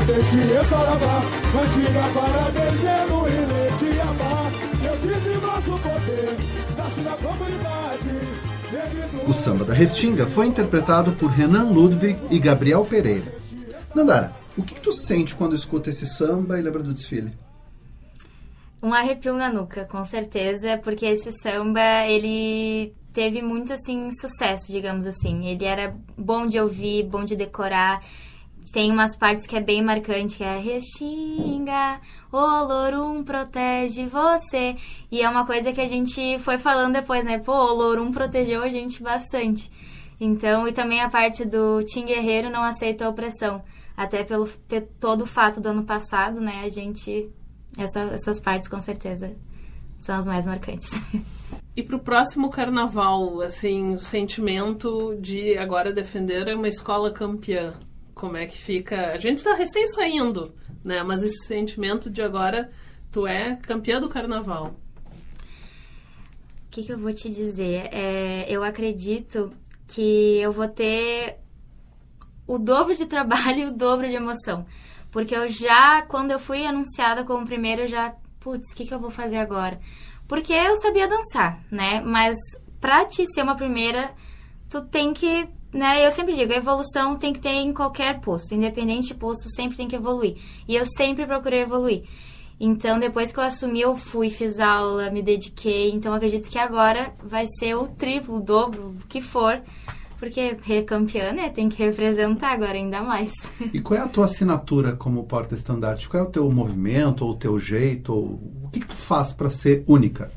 Alabê 0.00 0.06
Vai 0.06 0.06
ter 0.06 0.24
Chile, 0.24 0.64
Saravá 0.64 1.22
Antiga 1.62 2.02
para 2.14 2.50
descendo 2.50 3.28
e 3.28 3.38
leite 3.52 3.84
e 3.84 4.00
amar 4.00 4.50
Existe 4.94 5.28
nosso 5.44 5.72
poder 5.82 6.36
Nasce 6.76 7.00
na 7.02 7.16
comunidade 7.16 8.08
O 9.28 9.34
samba 9.34 9.64
da 9.64 9.74
Restinga 9.74 10.26
foi 10.26 10.46
interpretado 10.46 11.12
por 11.12 11.30
Renan 11.30 11.70
Ludwig 11.70 12.18
e 12.30 12.38
Gabriel 12.38 12.84
Pereira. 12.84 13.32
Nandara, 13.94 14.32
o 14.56 14.62
que, 14.62 14.74
que, 14.74 14.80
tu 14.80 14.92
sente 14.92 15.34
quando 15.34 15.54
escuta 15.54 15.90
esse 15.90 16.06
samba 16.06 16.58
e 16.58 16.62
lembra 16.62 16.82
do 16.82 16.94
desfile? 16.94 17.32
Um 18.82 18.94
arrepio 18.94 19.34
na 19.34 19.52
nuca, 19.52 19.84
com 19.84 20.04
certeza, 20.04 20.78
porque 20.78 21.04
esse 21.04 21.32
samba, 21.32 22.06
ele 22.06 22.94
teve 23.12 23.42
muito, 23.42 23.72
assim, 23.72 24.10
sucesso, 24.12 24.72
digamos 24.72 25.06
assim. 25.06 25.46
Ele 25.46 25.64
era 25.64 25.94
bom 26.16 26.46
de 26.46 26.58
ouvir, 26.58 27.04
bom 27.04 27.24
de 27.24 27.36
decorar. 27.36 28.00
Tem 28.72 28.90
umas 28.90 29.16
partes 29.16 29.46
que 29.46 29.56
é 29.56 29.60
bem 29.60 29.82
marcante, 29.82 30.36
que 30.36 30.44
é 30.44 30.58
Restinga, 30.58 32.00
o 32.30 32.36
Olorum 32.36 33.24
protege 33.24 34.06
você. 34.06 34.76
E 35.10 35.20
é 35.22 35.28
uma 35.28 35.44
coisa 35.44 35.72
que 35.72 35.80
a 35.80 35.88
gente 35.88 36.38
foi 36.38 36.56
falando 36.56 36.92
depois, 36.92 37.24
né? 37.24 37.38
Pô, 37.38 37.52
o 37.52 37.70
Olorum 37.72 38.12
protegeu 38.12 38.62
a 38.62 38.68
gente 38.68 39.02
bastante. 39.02 39.70
Então, 40.20 40.68
e 40.68 40.72
também 40.72 41.00
a 41.00 41.08
parte 41.08 41.44
do 41.44 41.82
Tim 41.84 42.04
Guerreiro 42.06 42.50
não 42.50 42.62
aceita 42.62 43.06
a 43.06 43.08
opressão 43.08 43.62
até 43.96 44.22
pelo 44.22 44.48
todo 45.00 45.22
o 45.22 45.26
fato 45.26 45.60
do 45.60 45.68
ano 45.68 45.84
passado, 45.84 46.40
né? 46.40 46.62
A 46.64 46.68
gente 46.68 47.30
essa, 47.76 48.00
essas 48.00 48.40
partes 48.40 48.68
com 48.68 48.80
certeza 48.80 49.34
são 50.00 50.18
as 50.18 50.26
mais 50.26 50.46
marcantes. 50.46 50.90
E 51.76 51.84
para 51.84 51.96
o 51.96 52.00
próximo 52.00 52.50
carnaval, 52.50 53.40
assim, 53.40 53.94
o 53.94 53.98
sentimento 53.98 55.14
de 55.20 55.56
agora 55.56 55.92
defender 55.92 56.52
uma 56.54 56.66
escola 56.66 57.12
campeã, 57.12 57.74
como 58.20 58.36
é 58.36 58.44
que 58.46 58.58
fica? 58.58 59.12
A 59.12 59.16
gente 59.16 59.38
está 59.38 59.54
recém 59.54 59.86
saindo, 59.86 60.54
né? 60.84 61.02
Mas 61.02 61.22
esse 61.22 61.46
sentimento 61.46 62.10
de 62.10 62.20
agora 62.20 62.70
tu 63.10 63.26
é 63.26 63.56
campeã 63.56 63.98
do 63.98 64.10
carnaval. 64.10 64.76
O 66.66 66.70
que, 66.70 66.82
que 66.82 66.92
eu 66.92 66.98
vou 66.98 67.14
te 67.14 67.30
dizer? 67.30 67.88
É, 67.90 68.44
eu 68.46 68.62
acredito 68.62 69.50
que 69.88 70.38
eu 70.38 70.52
vou 70.52 70.68
ter 70.68 71.38
o 72.46 72.58
dobro 72.58 72.94
de 72.94 73.06
trabalho 73.06 73.58
e 73.58 73.64
o 73.64 73.72
dobro 73.72 74.06
de 74.06 74.14
emoção. 74.14 74.66
Porque 75.10 75.34
eu 75.34 75.48
já, 75.48 76.02
quando 76.02 76.30
eu 76.30 76.38
fui 76.38 76.64
anunciada 76.66 77.24
como 77.24 77.46
primeira, 77.46 77.82
eu 77.82 77.88
já, 77.88 78.14
putz, 78.38 78.70
o 78.70 78.76
que, 78.76 78.84
que 78.84 78.92
eu 78.92 79.00
vou 79.00 79.10
fazer 79.10 79.38
agora? 79.38 79.80
Porque 80.28 80.52
eu 80.52 80.76
sabia 80.76 81.08
dançar, 81.08 81.64
né? 81.70 82.02
Mas 82.02 82.36
pra 82.78 83.06
te 83.06 83.26
ser 83.32 83.42
uma 83.42 83.56
primeira, 83.56 84.12
tu 84.68 84.82
tem 84.82 85.14
que, 85.14 85.48
né? 85.72 86.06
Eu 86.06 86.12
sempre 86.12 86.34
digo, 86.34 86.52
a 86.52 86.56
evolução 86.56 87.16
tem 87.16 87.32
que 87.32 87.40
ter 87.40 87.50
em 87.50 87.72
qualquer 87.72 88.20
posto. 88.20 88.54
Independente 88.54 89.08
de 89.08 89.14
posto, 89.14 89.50
sempre 89.50 89.76
tem 89.76 89.88
que 89.88 89.96
evoluir. 89.96 90.36
E 90.66 90.74
eu 90.74 90.84
sempre 90.86 91.26
procurei 91.26 91.62
evoluir. 91.62 92.04
Então, 92.58 92.98
depois 92.98 93.32
que 93.32 93.38
eu 93.38 93.44
assumi, 93.44 93.80
eu 93.80 93.96
fui, 93.96 94.28
fiz 94.28 94.60
aula, 94.60 95.10
me 95.10 95.22
dediquei. 95.22 95.90
Então, 95.90 96.12
acredito 96.12 96.50
que 96.50 96.58
agora 96.58 97.14
vai 97.24 97.46
ser 97.58 97.74
o 97.74 97.88
triplo, 97.88 98.36
o 98.36 98.40
dobro, 98.40 98.94
o 99.02 99.06
que 99.06 99.22
for 99.22 99.62
porque 100.20 100.54
é 100.68 100.82
campeã, 100.82 101.32
né? 101.32 101.48
Tem 101.48 101.70
que 101.70 101.82
representar 101.82 102.52
agora 102.52 102.74
ainda 102.74 103.00
mais. 103.00 103.32
E 103.72 103.80
qual 103.80 103.98
é 103.98 104.02
a 104.02 104.06
tua 104.06 104.26
assinatura 104.26 104.92
como 104.92 105.24
porta-estandarte? 105.24 106.10
Qual 106.10 106.22
é 106.22 106.26
o 106.26 106.30
teu 106.30 106.48
movimento 106.50 107.24
ou 107.24 107.30
o 107.30 107.36
teu 107.36 107.58
jeito? 107.58 108.12
Ou... 108.12 108.38
O 108.64 108.68
que, 108.70 108.80
que 108.80 108.86
tu 108.86 108.94
faz 108.94 109.32
para 109.32 109.48
ser 109.48 109.82
única? 109.88 110.30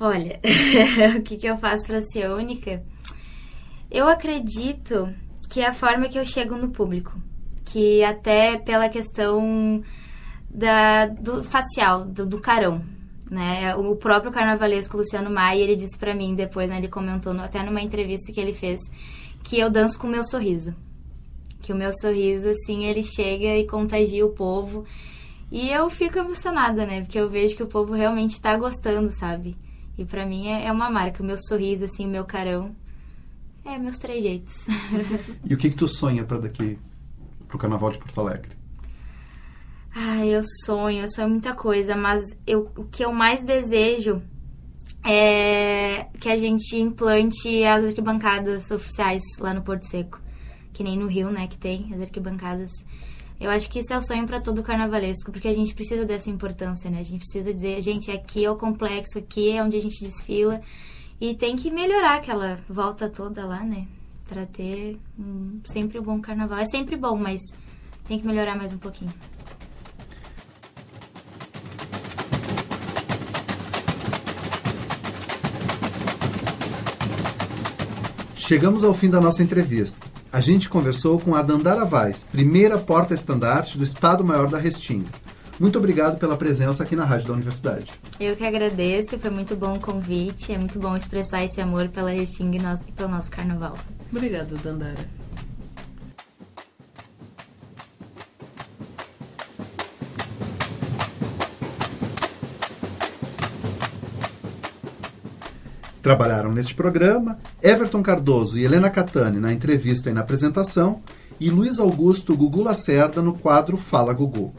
Olha, 0.00 0.40
o 1.16 1.22
que, 1.22 1.36
que 1.36 1.46
eu 1.46 1.56
faço 1.58 1.86
para 1.86 2.02
ser 2.02 2.28
única? 2.28 2.82
Eu 3.94 4.08
acredito 4.08 5.08
que 5.48 5.60
é 5.60 5.68
a 5.68 5.72
forma 5.72 6.08
que 6.08 6.18
eu 6.18 6.24
chego 6.24 6.56
no 6.56 6.70
público. 6.70 7.16
Que 7.64 8.02
até 8.02 8.58
pela 8.58 8.88
questão 8.88 9.84
da, 10.50 11.06
do 11.06 11.44
facial, 11.44 12.04
do, 12.04 12.26
do 12.26 12.40
carão. 12.40 12.82
né? 13.30 13.72
O 13.76 13.94
próprio 13.94 14.32
carnavalesco 14.32 14.96
Luciano 14.96 15.30
Maia, 15.30 15.62
ele 15.62 15.76
disse 15.76 15.96
para 15.96 16.12
mim 16.12 16.34
depois, 16.34 16.68
né, 16.68 16.78
ele 16.78 16.88
comentou 16.88 17.32
no, 17.32 17.40
até 17.40 17.62
numa 17.62 17.80
entrevista 17.80 18.32
que 18.32 18.40
ele 18.40 18.52
fez, 18.52 18.80
que 19.44 19.60
eu 19.60 19.70
danço 19.70 19.96
com 19.96 20.08
o 20.08 20.10
meu 20.10 20.24
sorriso. 20.24 20.74
Que 21.62 21.72
o 21.72 21.76
meu 21.76 21.92
sorriso, 22.00 22.48
assim, 22.48 22.86
ele 22.86 23.04
chega 23.04 23.56
e 23.56 23.64
contagia 23.64 24.26
o 24.26 24.34
povo. 24.34 24.84
E 25.52 25.70
eu 25.70 25.88
fico 25.88 26.18
emocionada, 26.18 26.84
né? 26.84 27.02
Porque 27.02 27.18
eu 27.18 27.30
vejo 27.30 27.54
que 27.54 27.62
o 27.62 27.68
povo 27.68 27.92
realmente 27.92 28.32
está 28.32 28.56
gostando, 28.56 29.12
sabe? 29.12 29.56
E 29.96 30.04
para 30.04 30.26
mim 30.26 30.48
é, 30.48 30.66
é 30.66 30.72
uma 30.72 30.90
marca. 30.90 31.22
O 31.22 31.26
meu 31.26 31.36
sorriso, 31.38 31.84
assim, 31.84 32.04
o 32.06 32.10
meu 32.10 32.24
carão. 32.24 32.74
É, 33.64 33.78
meus 33.78 33.98
três 33.98 34.22
jeitos. 34.22 34.54
E 35.44 35.54
o 35.54 35.56
que 35.58 35.70
que 35.70 35.76
tu 35.76 35.88
sonha 35.88 36.24
para 36.24 36.38
daqui, 36.38 36.78
pro 37.48 37.58
Carnaval 37.58 37.90
de 37.90 37.98
Porto 37.98 38.20
Alegre? 38.20 38.50
Ai, 39.94 40.28
eu 40.28 40.42
sonho, 40.64 41.02
eu 41.02 41.08
sonho 41.08 41.28
muita 41.28 41.54
coisa, 41.54 41.94
mas 41.94 42.22
eu, 42.46 42.70
o 42.76 42.84
que 42.84 43.04
eu 43.04 43.12
mais 43.12 43.44
desejo 43.44 44.20
é 45.04 46.06
que 46.18 46.28
a 46.28 46.36
gente 46.36 46.76
implante 46.76 47.62
as 47.64 47.84
arquibancadas 47.84 48.70
oficiais 48.70 49.22
lá 49.38 49.54
no 49.54 49.62
Porto 49.62 49.84
Seco. 49.84 50.20
Que 50.72 50.82
nem 50.82 50.98
no 50.98 51.06
Rio, 51.06 51.30
né, 51.30 51.46
que 51.46 51.56
tem 51.56 51.92
as 51.94 52.00
arquibancadas. 52.00 52.70
Eu 53.38 53.50
acho 53.50 53.70
que 53.70 53.80
isso 53.80 53.92
é 53.92 53.98
o 53.98 54.02
sonho 54.02 54.26
para 54.26 54.40
todo 54.40 54.62
carnavalesco, 54.62 55.30
porque 55.30 55.46
a 55.46 55.52
gente 55.52 55.74
precisa 55.74 56.04
dessa 56.04 56.30
importância, 56.30 56.90
né? 56.90 57.00
A 57.00 57.04
gente 57.04 57.20
precisa 57.20 57.52
dizer, 57.52 57.80
gente, 57.82 58.10
aqui 58.10 58.44
é 58.44 58.50
o 58.50 58.56
complexo, 58.56 59.18
aqui 59.18 59.50
é 59.50 59.62
onde 59.62 59.76
a 59.76 59.80
gente 59.80 60.02
desfila. 60.02 60.60
E 61.20 61.34
tem 61.34 61.56
que 61.56 61.70
melhorar 61.70 62.16
aquela 62.16 62.58
volta 62.68 63.08
toda 63.08 63.46
lá, 63.46 63.60
né? 63.60 63.86
Pra 64.28 64.46
ter 64.46 64.98
um, 65.18 65.60
sempre 65.64 65.98
um 65.98 66.02
bom 66.02 66.20
carnaval. 66.20 66.58
É 66.58 66.66
sempre 66.66 66.96
bom, 66.96 67.16
mas 67.16 67.40
tem 68.06 68.18
que 68.18 68.26
melhorar 68.26 68.56
mais 68.56 68.72
um 68.72 68.78
pouquinho. 68.78 69.12
Chegamos 78.34 78.84
ao 78.84 78.92
fim 78.92 79.08
da 79.08 79.20
nossa 79.20 79.42
entrevista. 79.42 80.06
A 80.30 80.38
gente 80.40 80.68
conversou 80.68 81.18
com 81.18 81.34
a 81.34 81.40
Dandara 81.40 81.84
Vaz, 81.84 82.24
primeira 82.24 82.76
porta-estandarte 82.76 83.78
do 83.78 83.84
Estado-Maior 83.84 84.48
da 84.48 84.58
Restinga. 84.58 85.08
Muito 85.58 85.78
obrigado 85.78 86.18
pela 86.18 86.36
presença 86.36 86.82
aqui 86.82 86.96
na 86.96 87.04
Rádio 87.04 87.28
da 87.28 87.32
Universidade. 87.34 87.92
Eu 88.18 88.34
que 88.36 88.44
agradeço, 88.44 89.18
foi 89.18 89.30
muito 89.30 89.54
bom 89.54 89.74
o 89.74 89.80
convite. 89.80 90.52
É 90.52 90.58
muito 90.58 90.78
bom 90.78 90.96
expressar 90.96 91.44
esse 91.44 91.60
amor 91.60 91.88
pela 91.88 92.10
Restinga 92.10 92.56
e 92.56 92.62
nosso- 92.62 92.84
e 92.88 92.92
pelo 92.92 93.08
nosso 93.08 93.30
carnaval. 93.30 93.74
Obrigada, 94.10 94.54
Dandara. 94.56 95.06
Trabalharam 106.02 106.52
neste 106.52 106.74
programa 106.74 107.38
Everton 107.62 108.02
Cardoso 108.02 108.58
e 108.58 108.64
Helena 108.64 108.90
Catani 108.90 109.38
na 109.40 109.52
entrevista 109.52 110.10
e 110.10 110.12
na 110.12 110.20
apresentação 110.20 111.02
e 111.40 111.48
Luiz 111.48 111.78
Augusto 111.80 112.36
Gugu 112.36 112.62
Lacerda 112.62 113.22
no 113.22 113.32
quadro 113.34 113.76
Fala 113.78 114.12
Gugu. 114.12 114.52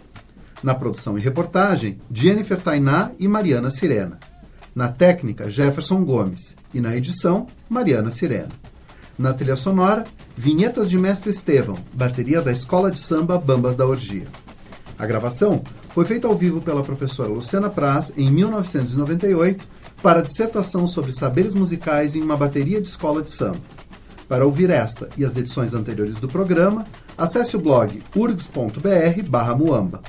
Na 0.66 0.74
produção 0.74 1.16
e 1.16 1.22
reportagem, 1.22 2.00
Jennifer 2.12 2.60
Tainá 2.60 3.12
e 3.20 3.28
Mariana 3.28 3.70
Sirena. 3.70 4.20
Na 4.74 4.88
técnica, 4.88 5.48
Jefferson 5.48 6.04
Gomes. 6.04 6.56
E 6.74 6.82
na 6.82 6.98
edição, 6.98 7.46
Mariana 7.70 8.10
Sirena. 8.10 8.50
Na 9.16 9.32
trilha 9.32 9.56
sonora, 9.56 10.04
vinhetas 10.36 10.90
de 10.90 10.98
Mestre 10.98 11.30
Estevão, 11.30 11.78
bateria 11.94 12.42
da 12.42 12.52
Escola 12.52 12.90
de 12.90 12.98
Samba 12.98 13.38
Bambas 13.38 13.76
da 13.76 13.86
Orgia. 13.86 14.26
A 14.98 15.06
gravação 15.06 15.64
foi 15.90 16.04
feita 16.04 16.28
ao 16.28 16.36
vivo 16.36 16.60
pela 16.60 16.82
professora 16.82 17.30
Luciana 17.30 17.70
Praz 17.70 18.12
em 18.18 18.32
1998 18.32 19.68
para 20.02 20.18
a 20.22 20.24
dissertação 20.24 20.88
sobre 20.88 21.14
saberes 21.14 21.54
musicais 21.54 22.16
em 22.16 22.24
uma 22.24 22.36
bateria 22.36 22.82
de 22.82 22.88
escola 22.88 23.22
de 23.22 23.30
samba. 23.30 23.62
Para 24.28 24.48
ouvir 24.48 24.72
esta 24.72 25.10
e 25.16 25.24
as 25.24 25.38
edições 25.38 25.76
anteriores 25.76 26.16
do 26.16 26.28
programa, 26.28 26.88
acesse 27.16 27.56
o 27.56 27.62
blog 27.62 28.02
urgs.br/muamba. 28.16 30.02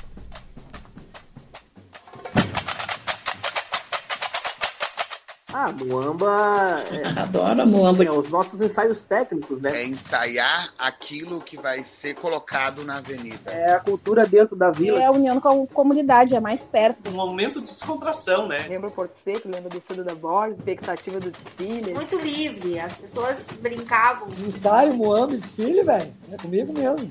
Ah, 5.66 5.72
Muamba. 5.84 6.84
É, 6.92 7.20
Adoro 7.20 7.62
a 7.62 7.66
Muamba. 7.66 8.04
é, 8.04 8.10
os 8.10 8.30
nossos 8.30 8.60
ensaios 8.60 9.02
técnicos, 9.02 9.60
né? 9.60 9.72
É 9.74 9.84
ensaiar 9.84 10.72
aquilo 10.78 11.40
que 11.40 11.56
vai 11.56 11.82
ser 11.82 12.14
colocado 12.14 12.84
na 12.84 12.98
avenida. 12.98 13.50
É 13.50 13.72
a 13.72 13.80
cultura 13.80 14.24
dentro 14.24 14.54
da 14.54 14.70
vila. 14.70 15.00
É 15.00 15.06
a 15.06 15.10
união 15.10 15.40
com 15.40 15.64
a 15.64 15.66
comunidade, 15.66 16.34
é 16.36 16.40
mais 16.40 16.64
perto. 16.64 17.10
Um 17.10 17.14
momento 17.14 17.60
de 17.60 17.66
descontração, 17.72 18.46
né? 18.46 18.64
Lembra 18.68 18.88
o 18.88 18.92
Porto 18.92 19.14
Seco, 19.14 19.48
lembra 19.48 19.68
do 19.68 19.82
Cedo 19.86 20.04
da 20.04 20.14
Borges, 20.14 20.58
expectativa 20.58 21.18
do 21.18 21.30
desfile. 21.32 21.94
Muito 21.94 22.18
livre, 22.20 22.78
as 22.78 22.96
pessoas 22.96 23.44
brincavam. 23.60 24.28
Ensaio, 24.46 24.94
Moamba, 24.94 25.36
desfile, 25.36 25.82
velho. 25.82 26.12
É 26.32 26.36
comigo 26.36 26.72
mesmo. 26.72 27.10